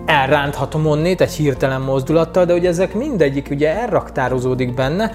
elránthatom 0.07 0.87
onnét 0.87 1.21
egy 1.21 1.33
hirtelen 1.33 1.81
mozdulattal, 1.81 2.45
de 2.45 2.55
ugye 2.55 2.69
ezek 2.69 2.95
mindegyik 2.95 3.49
ugye 3.51 3.81
elraktározódik 3.81 4.75
benne, 4.75 5.11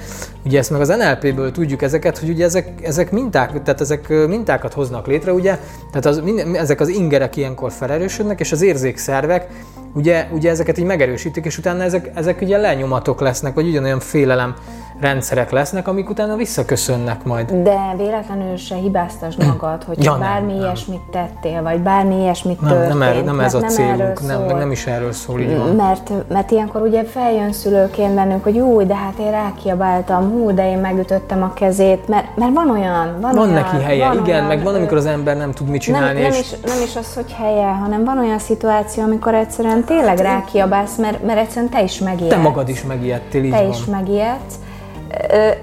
ugye 0.45 0.59
ezt 0.59 0.69
meg 0.69 0.81
az 0.81 0.87
NLP-ből 0.87 1.51
tudjuk 1.51 1.81
ezeket, 1.81 2.17
hogy 2.17 2.29
ugye 2.29 2.45
ezek, 2.45 2.67
ezek 2.81 3.11
minták, 3.11 3.63
tehát 3.63 3.81
ezek 3.81 4.07
mintákat 4.27 4.73
hoznak 4.73 5.07
létre, 5.07 5.33
ugye, 5.33 5.59
tehát 5.89 6.05
az, 6.05 6.19
mind, 6.19 6.55
ezek 6.55 6.79
az 6.79 6.87
ingerek 6.87 7.35
ilyenkor 7.35 7.71
felerősödnek, 7.71 8.39
és 8.39 8.51
az 8.51 8.61
érzékszervek 8.61 9.47
ugye, 9.95 10.27
ugye 10.31 10.49
ezeket 10.49 10.77
így 10.77 10.85
megerősítik, 10.85 11.45
és 11.45 11.57
utána 11.57 11.83
ezek, 11.83 12.11
ezek 12.13 12.41
ugye 12.41 12.57
lenyomatok 12.57 13.21
lesznek, 13.21 13.53
vagy 13.53 13.67
ugyanolyan 13.67 13.99
félelem 13.99 14.55
rendszerek 14.99 15.51
lesznek, 15.51 15.87
amik 15.87 16.09
utána 16.09 16.35
visszaköszönnek 16.35 17.23
majd. 17.23 17.51
De 17.51 17.93
véletlenül 17.97 18.57
se 18.57 18.75
hibáztasd 18.75 19.45
magad, 19.45 19.83
hogy 19.83 20.03
ja, 20.03 20.17
bármi 20.17 20.51
nem, 20.51 20.61
ilyesmit 20.61 21.01
tettél, 21.11 21.61
vagy 21.61 21.79
bármi 21.79 22.15
ilyesmit 22.15 22.61
nem, 22.61 22.69
történt. 22.69 22.99
Nem, 22.99 23.01
er, 23.01 23.23
nem 23.23 23.39
ez 23.39 23.53
a 23.53 23.59
nem 23.59 23.69
célunk, 23.69 24.27
nem, 24.27 24.41
meg 24.41 24.55
nem 24.55 24.71
is 24.71 24.85
erről 24.85 25.11
szól, 25.11 25.39
így 25.39 25.57
van. 25.57 25.75
Mert, 25.75 26.11
mert 26.27 26.51
ilyenkor 26.51 26.81
ugye 26.81 27.03
feljön 27.03 27.51
szülőként 27.51 28.15
bennünk, 28.15 28.43
hogy 28.43 28.55
jó, 28.55 28.83
de 28.83 28.95
hát 28.95 29.17
én 29.19 29.31
rákiabáltam, 29.31 30.31
hú, 30.35 30.53
de 30.53 30.69
én 30.69 30.77
megütöttem 30.77 31.43
a 31.43 31.53
kezét, 31.53 32.07
mert, 32.07 32.35
mert 32.35 32.53
van 32.53 32.69
olyan, 32.69 33.17
van, 33.21 33.35
van 33.35 33.49
olyan, 33.49 33.63
neki 33.63 33.83
helye, 33.83 34.07
van 34.07 34.17
igen, 34.17 34.35
olyan, 34.35 34.45
meg 34.45 34.63
van, 34.63 34.75
amikor 34.75 34.97
az 34.97 35.05
ember 35.05 35.37
nem 35.37 35.51
tud 35.51 35.67
mit 35.67 35.81
csinálni. 35.81 36.21
Nem, 36.21 36.31
és... 36.31 36.31
nem, 36.31 36.39
is, 36.39 36.73
nem 36.73 36.83
is 36.83 36.95
az, 36.95 37.13
hogy 37.13 37.31
helye, 37.31 37.67
hanem 37.67 38.03
van 38.03 38.17
olyan 38.19 38.39
szituáció, 38.39 39.03
amikor 39.03 39.33
egyszerűen 39.33 39.83
tényleg 39.83 40.17
rákiabálsz, 40.17 40.95
mert, 40.95 41.23
mert 41.25 41.39
egyszerűen 41.39 41.71
te 41.71 41.83
is 41.83 41.99
megijedsz. 41.99 42.35
Te 42.35 42.41
magad 42.41 42.69
is 42.69 42.83
megijedtél, 42.83 43.43
így 43.43 43.51
Te 43.51 43.61
van. 43.61 43.69
is 43.69 43.85
megijedsz 43.85 44.55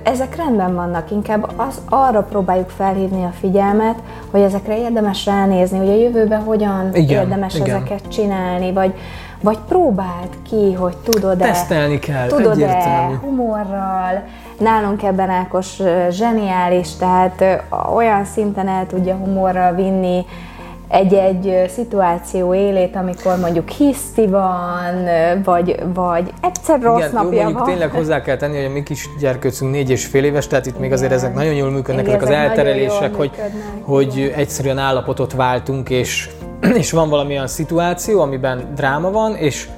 ezek 0.03 0.37
rendben 0.37 0.75
vannak, 0.75 1.11
inkább 1.11 1.53
az, 1.57 1.81
arra 1.89 2.23
próbáljuk 2.23 2.69
felhívni 2.69 3.25
a 3.25 3.33
figyelmet, 3.41 3.99
hogy 4.31 4.41
ezekre 4.41 4.79
érdemes 4.79 5.27
ránézni, 5.27 5.79
hogy 5.79 5.89
a 5.89 5.97
jövőben 5.97 6.43
hogyan 6.43 6.95
igen, 6.95 7.23
érdemes 7.23 7.55
igen. 7.55 7.77
ezeket 7.77 8.09
csinálni, 8.09 8.73
vagy, 8.73 8.95
vagy 9.43 9.59
próbáld 9.69 10.29
ki, 10.49 10.73
hogy 10.73 10.97
tudod-e, 10.97 11.45
Tesztelni 11.45 11.99
kell, 11.99 12.27
tudod-e 12.27 13.19
humorral, 13.21 14.23
Nálunk 14.63 15.03
ebben 15.03 15.31
Ákos 15.31 15.79
zseniális, 16.11 16.97
tehát 16.97 17.65
olyan 17.95 18.25
szinten 18.25 18.69
el 18.69 18.87
tudja 18.87 19.15
humorral 19.15 19.75
vinni 19.75 20.25
egy-egy 20.89 21.71
szituáció 21.75 22.55
élét, 22.55 22.97
amikor 22.97 23.39
mondjuk 23.39 23.69
hiszti 23.69 24.27
van, 24.27 25.09
vagy, 25.45 25.83
vagy 25.95 26.33
egyszer 26.41 26.81
rossz 26.81 26.99
Igen, 26.99 27.11
napja 27.13 27.33
jó, 27.33 27.43
mondjuk 27.43 27.59
van. 27.59 27.69
tényleg 27.69 27.91
hozzá 27.91 28.23
kell 28.23 28.37
tenni, 28.37 28.57
hogy 28.57 28.65
a 28.65 28.71
mi 28.71 28.83
kis 28.83 29.09
gyerkőcünk 29.21 29.73
négy 29.73 29.91
és 29.91 30.07
fél 30.07 30.25
éves, 30.25 30.47
tehát 30.47 30.67
itt 30.67 30.71
Igen. 30.71 30.83
még 30.83 30.93
azért 30.93 31.13
ezek 31.13 31.35
nagyon 31.35 31.55
jól 31.55 31.71
működnek, 31.71 32.05
Igen, 32.07 32.17
ezek 32.17 32.29
az 32.29 32.35
elterelések, 32.35 33.15
hogy, 33.15 33.31
hogy 33.83 34.33
egyszerűen 34.37 34.79
állapotot 34.79 35.33
váltunk, 35.33 35.91
és, 35.91 36.29
és 36.83 36.91
van 36.91 37.09
valamilyen 37.09 37.47
szituáció, 37.47 38.21
amiben 38.21 38.73
dráma 38.75 39.11
van, 39.11 39.35
és 39.37 39.69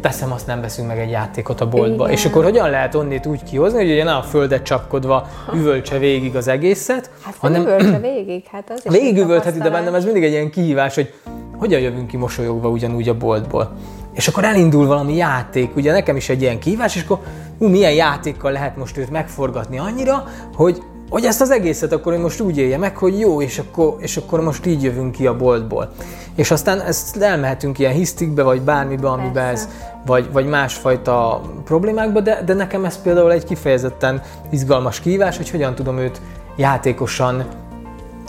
teszem, 0.00 0.32
azt 0.32 0.46
nem 0.46 0.60
veszünk 0.60 0.88
meg 0.88 0.98
egy 0.98 1.10
játékot 1.10 1.60
a 1.60 1.68
boltba. 1.68 2.04
Igen. 2.04 2.16
És 2.16 2.24
akkor 2.24 2.44
hogyan 2.44 2.70
lehet 2.70 2.94
onnét 2.94 3.26
úgy 3.26 3.42
kihozni, 3.42 3.78
hogy 3.78 3.90
ugye 3.90 4.04
ne 4.04 4.14
a 4.14 4.22
földet 4.22 4.62
csapkodva 4.62 5.28
üvöltse 5.54 5.98
végig 5.98 6.36
az 6.36 6.48
egészet, 6.48 7.10
hát, 7.22 7.34
hanem... 7.38 7.60
üvöltse 7.60 7.98
végig, 7.98 8.44
hát 8.50 8.70
az 8.70 8.82
is 8.84 8.92
Végig 8.92 9.18
üvöltheti, 9.18 9.58
de 9.58 9.70
bennem 9.70 9.94
ez 9.94 10.04
mindig 10.04 10.24
egy 10.24 10.30
ilyen 10.30 10.50
kihívás, 10.50 10.94
hogy 10.94 11.14
hogyan 11.56 11.80
jövünk 11.80 12.06
ki 12.06 12.16
mosolyogva 12.16 12.68
ugyanúgy 12.68 13.08
a 13.08 13.16
boltból. 13.16 13.72
És 14.12 14.28
akkor 14.28 14.44
elindul 14.44 14.86
valami 14.86 15.16
játék, 15.16 15.76
ugye 15.76 15.92
nekem 15.92 16.16
is 16.16 16.28
egy 16.28 16.40
ilyen 16.40 16.58
kihívás, 16.58 16.96
és 16.96 17.02
akkor 17.02 17.18
ú, 17.58 17.66
milyen 17.66 17.92
játékkal 17.92 18.52
lehet 18.52 18.76
most 18.76 18.96
őt 18.96 19.10
megforgatni 19.10 19.78
annyira, 19.78 20.24
hogy 20.54 20.82
hogy 21.12 21.24
ezt 21.24 21.40
az 21.40 21.50
egészet 21.50 21.92
akkor 21.92 22.16
most 22.16 22.40
úgy 22.40 22.58
élje 22.58 22.78
meg, 22.78 22.96
hogy 22.96 23.18
jó, 23.18 23.42
és 23.42 23.58
akkor, 23.58 23.96
és 23.98 24.16
akkor 24.16 24.40
most 24.40 24.66
így 24.66 24.82
jövünk 24.82 25.12
ki 25.12 25.26
a 25.26 25.36
boltból. 25.36 25.92
És 26.34 26.50
aztán 26.50 26.80
ezt 26.80 27.16
elmehetünk 27.16 27.78
ilyen 27.78 27.92
hisztikbe, 27.92 28.42
vagy 28.42 28.60
bármibe, 28.62 29.08
amiben 29.08 29.44
ez, 29.44 29.68
vagy, 30.06 30.32
vagy 30.32 30.46
másfajta 30.46 31.40
problémákba, 31.64 32.20
de, 32.20 32.42
de 32.44 32.54
nekem 32.54 32.84
ez 32.84 33.02
például 33.02 33.32
egy 33.32 33.44
kifejezetten 33.44 34.22
izgalmas 34.50 35.00
kívás, 35.00 35.36
hogy 35.36 35.50
hogyan 35.50 35.74
tudom 35.74 35.98
őt 35.98 36.20
játékosan 36.56 37.44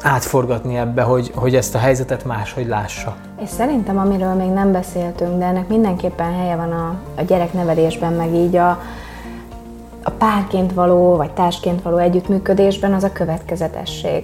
átforgatni 0.01 0.77
ebbe, 0.77 1.01
hogy, 1.01 1.31
hogy 1.35 1.55
ezt 1.55 1.75
a 1.75 1.77
helyzetet 1.77 2.25
máshogy 2.25 2.67
lássa. 2.67 3.15
És 3.43 3.49
szerintem, 3.49 3.97
amiről 3.97 4.33
még 4.33 4.49
nem 4.49 4.71
beszéltünk, 4.71 5.37
de 5.37 5.45
ennek 5.45 5.67
mindenképpen 5.67 6.33
helye 6.33 6.55
van 6.55 6.71
a, 6.71 6.95
a 7.15 7.21
gyereknevelésben, 7.21 8.13
meg 8.13 8.33
így 8.33 8.55
a, 8.55 8.79
a 10.03 10.09
párként 10.09 10.73
való, 10.73 11.15
vagy 11.15 11.31
társként 11.31 11.81
való 11.81 11.97
együttműködésben 11.97 12.93
az 12.93 13.03
a 13.03 13.11
következetesség. 13.11 14.23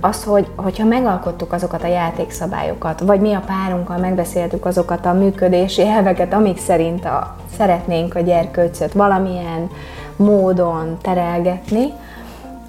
Az, 0.00 0.24
hogy, 0.24 0.46
hogyha 0.56 0.84
megalkottuk 0.84 1.52
azokat 1.52 1.82
a 1.82 1.86
játékszabályokat, 1.86 3.00
vagy 3.00 3.20
mi 3.20 3.32
a 3.32 3.42
párunkkal 3.46 3.96
megbeszéltük 3.96 4.64
azokat 4.64 5.06
a 5.06 5.12
működési 5.12 5.86
elveket, 5.86 6.32
amik 6.32 6.58
szerint 6.58 7.04
a, 7.04 7.36
szeretnénk 7.56 8.14
a 8.14 8.20
gyerkőcöt 8.20 8.92
valamilyen 8.92 9.70
módon 10.16 10.96
terelgetni, 11.02 11.92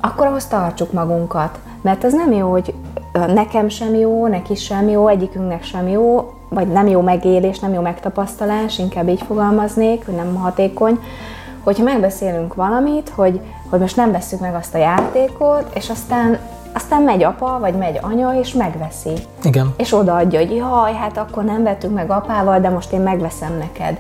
akkor 0.02 0.28
ahhoz 0.28 0.46
tartsuk 0.46 0.92
magunkat. 0.92 1.60
Mert 1.82 2.04
az 2.04 2.14
nem 2.14 2.32
jó, 2.32 2.52
hogy 2.52 2.74
nekem 3.14 3.70
sem 3.70 3.96
jó, 3.96 4.28
neki 4.28 4.56
sem 4.56 4.90
jó, 4.90 5.08
egyikünknek 5.08 5.64
sem 5.64 5.88
jó, 5.88 6.34
vagy 6.50 6.68
nem 6.68 6.88
jó 6.88 7.02
megélés, 7.02 7.60
nem 7.60 7.74
jó 7.74 7.82
megtapasztalás, 7.82 8.80
inkább 8.80 9.08
így 9.08 9.22
fogalmaznék, 9.22 10.06
hogy 10.06 10.16
nem 10.16 10.36
hatékony, 10.36 11.00
hogyha 11.64 11.84
megbeszélünk 11.84 12.54
valamit, 12.54 13.12
hogy, 13.16 13.42
hogy 13.70 13.80
most 13.80 13.96
nem 13.96 14.12
veszük 14.12 14.40
meg 14.40 14.56
azt 14.56 14.76
a 14.76 14.78
játékot, 14.78 15.72
és 15.74 15.90
aztán 15.90 16.40
aztán 16.74 17.02
megy 17.02 17.24
apa, 17.24 17.58
vagy 17.60 17.74
megy 17.74 18.00
anya, 18.02 18.34
és 18.40 18.54
megveszi. 18.54 19.14
Igen. 19.44 19.74
És 19.78 19.94
odaadja, 19.94 20.40
hogy 20.40 20.56
jaj, 20.56 20.94
hát 20.94 21.18
akkor 21.18 21.44
nem 21.44 21.64
vettük 21.64 21.94
meg 21.94 22.10
apával, 22.10 22.60
de 22.60 22.70
most 22.70 22.92
én 22.92 23.02
megveszem 23.02 23.58
neked. 23.58 23.98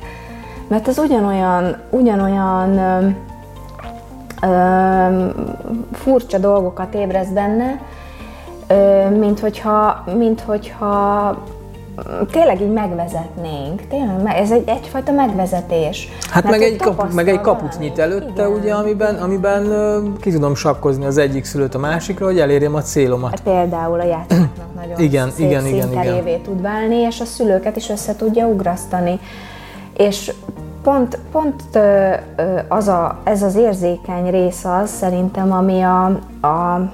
Mert 0.67 0.87
ez 0.87 0.97
ugyanolyan, 0.97 1.77
ugyanolyan 1.89 2.77
ö, 2.77 3.07
ö, 4.47 5.29
furcsa 5.91 6.37
dolgokat 6.37 6.93
ébreszt 6.93 7.33
benne, 7.33 7.81
ö, 8.67 9.09
mint 9.09 9.39
hogyha, 9.39 10.03
mint 10.17 10.41
hogyha 10.41 11.37
tényleg 12.31 12.61
így 12.61 12.71
megvezetnénk. 12.71 13.81
Tényleg, 13.89 14.35
ez 14.35 14.51
egy, 14.51 14.63
egyfajta 14.69 15.11
megvezetés. 15.11 16.09
Hát 16.29 16.43
meg 16.43 16.61
egy, 16.61 16.75
kapu, 16.75 17.13
meg 17.13 17.27
egy 17.27 17.41
kaput 17.41 17.79
nyit 17.79 17.99
előtte, 17.99 18.31
igen. 18.33 18.51
ugye, 18.51 18.73
amiben, 18.73 19.15
amiben 19.15 19.63
ki 20.21 20.31
tudom 20.31 20.55
sakkozni 20.55 21.05
az 21.05 21.17
egyik 21.17 21.43
szülőt 21.43 21.75
a 21.75 21.79
másikra, 21.79 22.25
hogy 22.25 22.39
elérjem 22.39 22.75
a 22.75 22.81
célomat. 22.81 23.29
Hát 23.29 23.41
például 23.41 23.99
a 23.99 24.05
játéknak 24.05 24.73
nagyon 24.81 24.99
igen, 24.99 25.31
szép 25.31 25.49
igen, 25.49 25.65
igen, 25.65 25.91
igen. 25.91 26.41
tud 26.41 26.61
válni, 26.61 26.95
és 26.95 27.19
a 27.19 27.25
szülőket 27.25 27.75
is 27.75 27.89
össze 27.89 28.15
tudja 28.15 28.45
ugrasztani. 28.45 29.19
És 29.97 30.31
pont, 30.83 31.19
pont 31.31 31.63
az 32.67 32.87
a, 32.87 33.19
ez 33.23 33.43
az 33.43 33.55
érzékeny 33.55 34.29
rész 34.29 34.65
az 34.65 34.89
szerintem, 34.89 35.51
ami 35.51 35.81
a, 35.81 36.05
a 36.47 36.91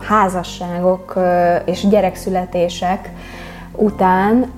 házasságok 0.00 1.18
és 1.64 1.88
gyerekszületések 1.88 3.10
után 3.76 4.52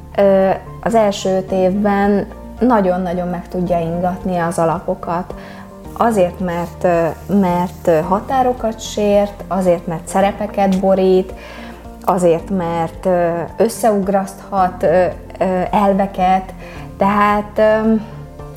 az 0.81 0.94
első 0.94 1.37
öt 1.37 1.52
évben 1.52 2.26
nagyon-nagyon 2.61 3.29
meg 3.29 3.48
tudja 3.48 3.79
ingatni 3.79 4.38
az 4.38 4.59
alapokat. 4.59 5.35
Azért, 5.92 6.40
mert, 6.40 6.87
mert 7.26 8.05
határokat 8.09 8.81
sért, 8.81 9.44
azért, 9.48 9.87
mert 9.87 10.09
szerepeket 10.09 10.81
borít, 10.81 11.33
azért, 12.05 12.50
mert 12.50 13.09
összeugraszthat 13.57 14.87
elveket, 15.70 16.55
tehát 16.98 17.61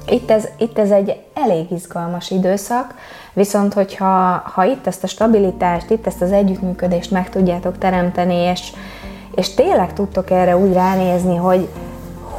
itt 0.07 0.31
ez, 0.31 0.47
itt 0.57 0.79
ez 0.79 0.91
egy 0.91 1.19
elég 1.33 1.71
izgalmas 1.71 2.31
időszak, 2.31 2.95
viszont 3.33 3.73
hogyha 3.73 4.41
ha 4.53 4.63
itt 4.63 4.87
ezt 4.87 5.03
a 5.03 5.07
stabilitást, 5.07 5.89
itt 5.89 6.07
ezt 6.07 6.21
az 6.21 6.31
együttműködést 6.31 7.11
meg 7.11 7.29
tudjátok 7.29 7.77
teremteni, 7.77 8.35
és, 8.35 8.73
és 9.35 9.53
tényleg 9.53 9.93
tudtok 9.93 10.29
erre 10.29 10.57
úgy 10.57 10.73
ránézni, 10.73 11.35
hogy, 11.35 11.67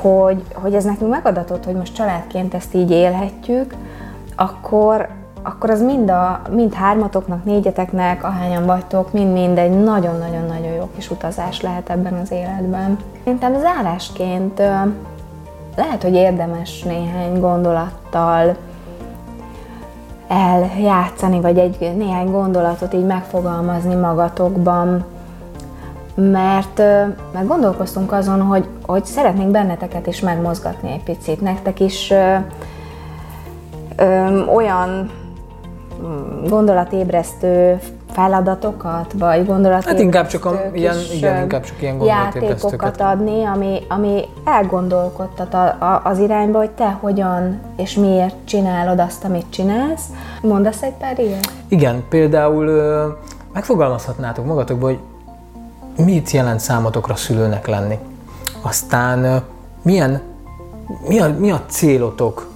hogy, 0.01 0.43
hogy 0.55 0.75
ez 0.75 0.85
nekünk 0.85 1.11
megadatott, 1.11 1.65
hogy 1.65 1.75
most 1.75 1.95
családként 1.95 2.55
ezt 2.55 2.75
így 2.75 2.91
élhetjük, 2.91 3.75
akkor, 4.37 5.09
akkor 5.43 5.71
az 5.71 5.83
mind, 5.83 6.11
a, 6.11 6.43
mind 6.51 6.75
hármatoknak, 6.75 7.45
négyeteknek, 7.45 8.25
ahányan 8.25 8.67
vagytok, 8.67 9.13
mind-mind 9.13 9.59
egy 9.59 9.83
nagyon-nagyon-nagyon 9.85 10.73
jó 10.73 10.89
kis 10.95 11.11
utazás 11.11 11.61
lehet 11.61 11.91
ebben 11.91 12.15
az 12.15 12.31
életben. 12.31 12.99
Szerintem 13.25 13.59
zárásként 13.59 14.59
lehet, 15.77 16.03
hogy 16.03 16.15
érdemes 16.15 16.83
néhány 16.83 17.41
gondolattal 17.41 18.57
eljátszani, 20.29 21.41
vagy 21.41 21.59
egy 21.59 21.93
néhány 21.97 22.31
gondolatot 22.31 22.95
így 22.95 23.07
megfogalmazni 23.07 23.95
magatokban, 23.95 25.05
mert, 26.21 26.79
mert 27.33 27.47
gondolkoztunk 27.47 28.13
azon, 28.13 28.41
hogy, 28.41 28.65
hogy 28.87 29.05
szeretnénk 29.05 29.51
benneteket 29.51 30.07
is 30.07 30.21
megmozgatni 30.21 30.93
egy 30.93 31.03
picit, 31.03 31.41
nektek 31.41 31.81
is 31.81 32.11
ö, 32.11 32.35
ö, 33.97 34.45
olyan 34.45 35.11
mm, 36.03 36.45
gondolatébresztő 36.49 37.79
feladatokat, 38.13 39.13
vagy 39.19 39.47
gondolatokat. 39.47 39.91
Hát 39.91 40.01
inkább 40.01 40.27
csak 40.27 40.45
a, 40.45 40.61
ilyen, 40.73 40.97
igen, 41.13 41.43
inkább 41.43 41.65
csak 41.65 41.83
ilyen 41.83 42.03
játékokat 42.03 43.01
adni, 43.01 43.45
ami, 43.45 43.79
ami 43.89 44.25
elgondolkodtat 44.45 45.55
a, 45.55 45.65
a, 45.65 46.01
az 46.05 46.19
irányba, 46.19 46.59
hogy 46.59 46.71
te 46.71 46.97
hogyan 47.01 47.61
és 47.77 47.95
miért 47.95 48.35
csinálod 48.45 48.99
azt, 48.99 49.25
amit 49.25 49.47
csinálsz. 49.51 50.05
Mondasz 50.43 50.83
egy 50.83 50.93
pár 50.93 51.19
ilyet? 51.19 51.53
Igen, 51.69 52.03
például 52.09 52.71
megfogalmazhatnátok 53.53 54.47
magatokból, 54.47 54.89
hogy 54.89 55.01
mit 56.05 56.31
jelent 56.31 56.61
számotokra 56.61 57.15
szülőnek 57.15 57.67
lenni. 57.67 57.99
Aztán 58.61 59.43
milyen, 59.83 60.23
mi 61.09 61.21
a, 61.21 61.35
mi 61.39 61.51
a 61.51 61.63
célotok 61.69 62.49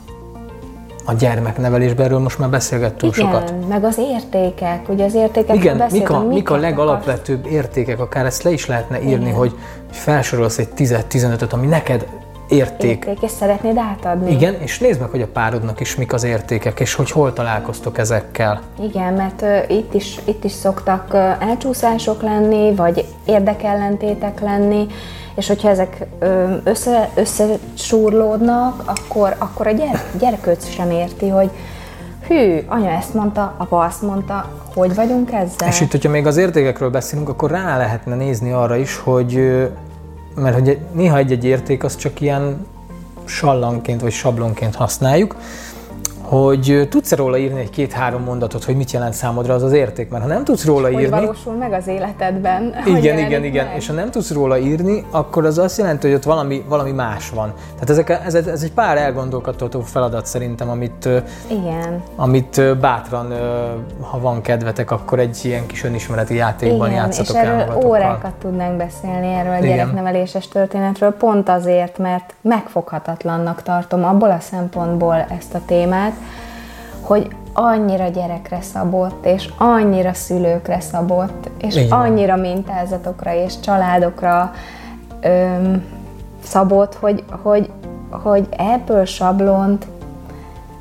a 1.05 1.13
gyermeknevelésben, 1.13 2.07
erről 2.07 2.19
most 2.19 2.39
már 2.39 2.51
beszélgettünk 2.51 3.17
Igen, 3.17 3.31
sokat. 3.31 3.55
meg 3.69 3.85
az 3.85 3.99
értékek, 3.99 4.89
ugye 4.89 5.05
az 5.05 5.15
értékek 5.15 5.57
Igen, 5.57 5.87
mik 5.91 6.11
a, 6.11 6.23
mik 6.23 6.51
a 6.51 6.57
legalapvetőbb 6.57 7.47
értékek, 7.47 8.01
akár 8.01 8.27
ezt 8.27 8.43
le 8.43 8.51
is 8.51 8.67
lehetne 8.67 9.03
írni, 9.03 9.25
Igen. 9.25 9.35
hogy 9.35 9.55
felsorolsz 9.91 10.59
egy 10.59 10.69
10-15-öt, 10.77 11.53
ami 11.53 11.67
neked 11.67 12.07
érték. 12.49 13.05
Érték, 13.05 13.23
és 13.23 13.31
szeretnéd 13.31 13.77
átadni. 13.77 14.33
Igen, 14.33 14.55
és 14.55 14.79
nézd 14.79 15.01
meg, 15.01 15.11
hogy 15.11 15.23
a 15.23 15.27
párodnak 15.27 15.81
is 15.81 15.97
mik 15.97 16.13
az 16.13 16.25
értékek, 16.25 16.81
és 16.81 16.95
hogy 16.95 17.11
hol 17.11 17.33
találkoztok 17.33 17.99
ezekkel. 17.99 18.61
Igen, 18.81 19.13
mert 19.13 19.43
uh, 19.43 19.77
itt, 19.77 19.95
is, 19.95 20.21
itt 20.25 20.45
is 20.45 20.53
szoktak 20.53 21.07
uh, 21.13 21.49
elcsúszások 21.49 22.23
lenni, 22.23 22.75
vagy 22.75 23.05
érdekellentétek 23.25 24.41
lenni, 24.41 24.87
és 25.35 25.49
hogyha 25.49 25.69
ezek 25.69 26.07
össze, 26.65 27.11
összesúrlódnak, 27.15 28.83
akkor, 28.85 29.35
akkor 29.39 29.67
a 29.67 29.71
gyere, 29.71 30.05
gyerekőc 30.19 30.71
sem 30.71 30.91
érti, 30.91 31.29
hogy 31.29 31.51
hű, 32.29 32.65
anya 32.67 32.91
ezt 32.91 33.15
mondta, 33.15 33.55
apa 33.57 33.79
azt 33.79 34.03
mondta, 34.03 34.49
hogy 34.75 34.95
vagyunk 34.95 35.33
ezzel? 35.33 35.69
És 35.69 35.81
itt, 35.81 35.91
hogyha 35.91 36.11
még 36.11 36.27
az 36.27 36.37
értékekről 36.37 36.91
beszélünk, 36.91 37.29
akkor 37.29 37.51
rá 37.51 37.77
lehetne 37.77 38.15
nézni 38.15 38.53
arra 38.53 38.77
is, 38.77 38.97
hogy 38.97 39.35
mert 40.35 40.55
hogy 40.55 40.79
néha 40.93 41.17
egy-egy 41.19 41.45
érték 41.45 41.85
az 41.85 41.97
csak 41.97 42.21
ilyen 42.21 42.67
sallanként 43.25 44.01
vagy 44.01 44.13
sablonként 44.13 44.75
használjuk, 44.75 45.37
hogy 46.25 46.87
tudsz-e 46.91 47.17
róla 47.17 47.39
írni 47.39 47.61
egy 47.61 47.71
két-három 47.71 48.23
mondatot, 48.23 48.65
hogy 48.65 48.77
mit 48.77 48.91
jelent 48.91 49.15
számodra 49.15 49.55
az 49.55 49.63
az 49.63 49.73
érték, 49.73 50.11
mert 50.11 50.23
ha 50.23 50.29
nem 50.29 50.45
tudsz 50.45 50.65
róla 50.65 50.83
hogy 50.83 50.93
írni... 50.93 51.17
Hogy 51.17 51.21
valósul 51.21 51.55
meg 51.55 51.73
az 51.73 51.87
életedben. 51.87 52.75
Igen, 52.97 53.19
igen, 53.19 53.45
igen. 53.45 53.67
Meg. 53.67 53.77
És 53.77 53.87
ha 53.87 53.93
nem 53.93 54.11
tudsz 54.11 54.33
róla 54.33 54.59
írni, 54.59 55.05
akkor 55.11 55.45
az 55.45 55.59
azt 55.59 55.79
jelenti, 55.79 56.07
hogy 56.07 56.17
ott 56.17 56.23
valami, 56.23 56.65
valami 56.69 56.91
más 56.91 57.31
van. 57.31 57.53
Tehát 57.73 57.91
ezek, 57.91 58.09
ez, 58.25 58.35
ez 58.35 58.63
egy 58.63 58.73
pár 58.73 58.97
elgondolkodható 58.97 59.81
feladat 59.81 60.27
szerintem, 60.27 60.69
amit, 60.69 61.09
igen. 61.51 62.03
amit 62.17 62.79
bátran, 62.81 63.33
ha 64.01 64.21
van 64.21 64.41
kedvetek, 64.41 64.91
akkor 64.91 65.19
egy 65.19 65.39
ilyen 65.43 65.67
kis 65.67 65.85
önismereti 65.85 66.35
játékban 66.35 66.89
igen, 66.89 67.03
játszatok 67.03 67.37
és 67.37 67.43
erről 67.43 67.79
órákat 67.85 68.33
tudnánk 68.35 68.77
beszélni 68.77 69.27
erről 69.27 69.55
a 69.55 69.59
gyerekneveléses 69.59 70.49
történetről, 70.49 71.13
pont 71.13 71.49
azért, 71.49 71.99
mert 71.99 72.35
megfoghatatlannak 72.41 73.63
tartom 73.63 74.05
abból 74.05 74.31
a 74.31 74.41
szempontból 74.41 75.27
ezt 75.39 75.55
a 75.55 75.61
témát, 75.67 76.13
hogy 77.05 77.29
annyira 77.53 78.09
gyerekre 78.09 78.61
szabott, 78.61 79.27
és 79.27 79.49
annyira 79.59 80.13
szülőkre 80.13 80.81
szabott, 80.81 81.51
és 81.59 81.77
Igen. 81.77 81.99
annyira 81.99 82.37
mintázatokra 82.37 83.35
és 83.35 83.61
családokra 83.61 84.53
öm, 85.21 85.85
szabott, 86.43 86.95
hogy, 86.95 87.25
hogy, 87.43 87.71
hogy 88.11 88.47
ebből 88.75 89.05
sablont 89.05 89.87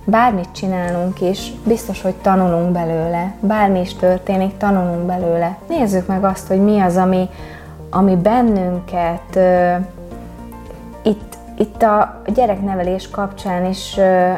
bármit 0.05 0.49
csinálunk 0.51 1.21
is, 1.21 1.51
biztos, 1.65 2.01
hogy 2.01 2.15
tanulunk 2.15 2.71
belőle. 2.71 3.34
Bármi 3.39 3.80
is 3.80 3.93
történik, 3.93 4.57
tanulunk 4.57 5.05
belőle. 5.05 5.57
Nézzük 5.67 6.07
meg 6.07 6.24
azt, 6.24 6.47
hogy 6.47 6.63
mi 6.63 6.80
az, 6.80 6.95
ami, 6.95 7.30
ami 7.89 8.15
bennünket 8.15 9.36
ö, 9.36 9.74
itt, 11.03 11.38
itt 11.57 11.84
a 11.84 12.21
gyereknevelés 12.34 13.09
kapcsán 13.09 13.65
is 13.65 13.97
ö, 13.97 14.32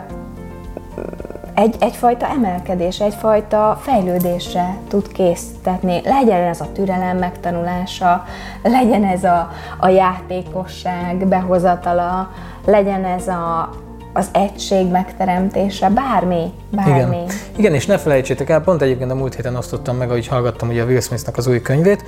egy, 1.56 1.76
egyfajta 1.80 2.28
emelkedés, 2.28 3.00
egyfajta 3.00 3.80
fejlődésre 3.82 4.78
tud 4.88 5.12
késztetni. 5.12 6.02
Legyen 6.04 6.42
ez 6.42 6.62
a 6.62 6.72
türelem 6.74 7.18
megtanulása, 7.18 8.24
legyen 8.64 9.04
ez 9.04 9.24
a, 9.24 9.52
a 9.78 9.88
játékosság 9.88 11.28
behozatala, 11.28 12.32
legyen 12.66 13.06
ez 13.06 13.28
a, 13.28 13.70
az 14.14 14.30
egység 14.32 14.88
megteremtése, 14.88 15.90
bármi, 15.90 16.54
bármi. 16.70 17.16
Igen. 17.16 17.28
Igen, 17.56 17.74
és 17.74 17.86
ne 17.86 17.98
felejtsétek 17.98 18.50
el, 18.50 18.62
pont 18.62 18.82
egyébként 18.82 19.12
a 19.12 19.16
múlt 19.16 19.36
héten 19.36 19.56
osztottam 19.56 19.98
meg, 19.98 20.10
ahogy 20.10 20.28
hallgattam 20.28 20.70
ugye 20.70 20.82
a 20.82 20.86
Will 20.86 21.00
Smithnak 21.00 21.38
az 21.38 21.48
új 21.48 21.62
könyvét, 21.62 22.04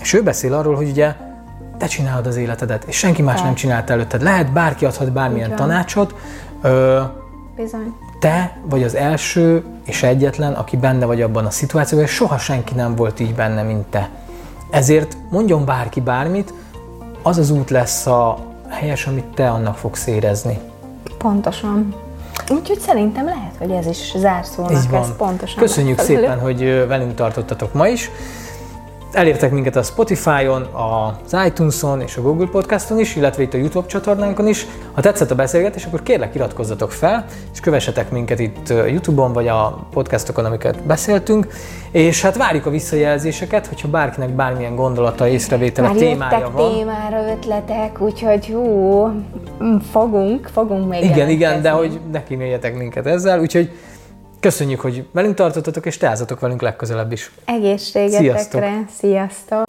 és 0.00 0.12
ő 0.12 0.22
beszél 0.22 0.54
arról, 0.54 0.74
hogy 0.74 0.88
ugye 0.88 1.14
te 1.78 1.86
csinálod 1.86 2.26
az 2.26 2.36
életedet, 2.36 2.84
és 2.84 2.96
senki 2.96 3.22
más 3.22 3.38
te. 3.38 3.44
nem 3.44 3.54
csinált 3.54 3.90
előtted. 3.90 4.22
Lehet, 4.22 4.52
bárki 4.52 4.84
adhat 4.84 5.12
bármilyen 5.12 5.46
Ugyan. 5.52 5.58
tanácsot. 5.58 6.14
Ö, 6.62 7.00
Bizony 7.56 7.94
te 8.22 8.56
vagy 8.64 8.82
az 8.82 8.94
első 8.94 9.64
és 9.84 10.02
egyetlen, 10.02 10.52
aki 10.52 10.76
benne 10.76 11.06
vagy 11.06 11.22
abban 11.22 11.46
a 11.46 11.50
szituációban, 11.50 12.06
és 12.06 12.12
soha 12.12 12.38
senki 12.38 12.74
nem 12.74 12.94
volt 12.94 13.20
így 13.20 13.34
benne, 13.34 13.62
mint 13.62 13.86
te. 13.86 14.08
Ezért 14.70 15.16
mondjon 15.30 15.64
bárki 15.64 16.00
bármit, 16.00 16.54
az 17.22 17.38
az 17.38 17.50
út 17.50 17.70
lesz 17.70 18.06
a 18.06 18.38
helyes, 18.68 19.06
amit 19.06 19.24
te 19.24 19.50
annak 19.50 19.76
fogsz 19.76 20.06
érezni. 20.06 20.58
Pontosan. 21.18 21.94
Úgyhogy 22.50 22.78
szerintem 22.78 23.24
lehet, 23.24 23.54
hogy 23.58 23.70
ez 23.70 23.86
is 23.86 24.14
zárszónak 24.16 24.72
ez 24.92 25.16
pontosan. 25.16 25.58
Köszönjük 25.58 25.98
szépen, 25.98 26.38
hogy 26.40 26.84
velünk 26.88 27.14
tartottatok 27.14 27.72
ma 27.72 27.88
is. 27.88 28.10
Elértek 29.12 29.50
minket 29.50 29.76
a 29.76 29.82
Spotify-on, 29.82 30.62
az 30.62 31.36
iTunes-on 31.46 32.00
és 32.00 32.16
a 32.16 32.22
Google 32.22 32.46
Podcast-on 32.46 32.98
is, 32.98 33.16
illetve 33.16 33.42
itt 33.42 33.54
a 33.54 33.56
YouTube 33.56 33.86
csatornánkon 33.86 34.48
is. 34.48 34.66
Ha 34.92 35.00
tetszett 35.00 35.30
a 35.30 35.34
beszélgetés, 35.34 35.84
akkor 35.84 36.02
kérlek 36.02 36.34
iratkozzatok 36.34 36.90
fel, 36.90 37.24
és 37.52 37.60
kövessetek 37.60 38.10
minket 38.10 38.38
itt 38.38 38.68
YouTube-on, 38.68 39.32
vagy 39.32 39.48
a 39.48 39.86
podcastokon, 39.92 40.44
amiket 40.44 40.82
beszéltünk. 40.82 41.46
És 41.90 42.22
hát 42.22 42.36
várjuk 42.36 42.66
a 42.66 42.70
visszajelzéseket, 42.70 43.66
hogyha 43.66 43.88
bárkinek 43.88 44.30
bármilyen 44.30 44.74
gondolata, 44.74 45.28
észrevétele, 45.28 45.86
Már 45.86 45.96
témája 45.96 46.50
van. 46.50 46.72
témára 46.72 47.30
ötletek, 47.30 48.00
úgyhogy 48.00 48.46
hú, 48.46 49.06
fogunk, 49.90 50.50
fogunk 50.52 50.88
még 50.88 51.04
Igen, 51.04 51.28
igen, 51.28 51.62
de 51.62 51.70
hogy 51.70 52.00
ne 52.12 52.22
kínáljatok 52.24 52.74
minket 52.74 53.06
ezzel, 53.06 53.40
úgyhogy 53.40 53.70
Köszönjük, 54.42 54.80
hogy 54.80 55.04
velünk 55.12 55.34
tartottatok, 55.34 55.86
és 55.86 55.96
teázatok 55.96 56.40
velünk 56.40 56.62
legközelebb 56.62 57.12
is. 57.12 57.30
Egészségetekre! 57.44 58.18
Sziasztok! 58.18 58.62
Sziasztok. 58.98 59.62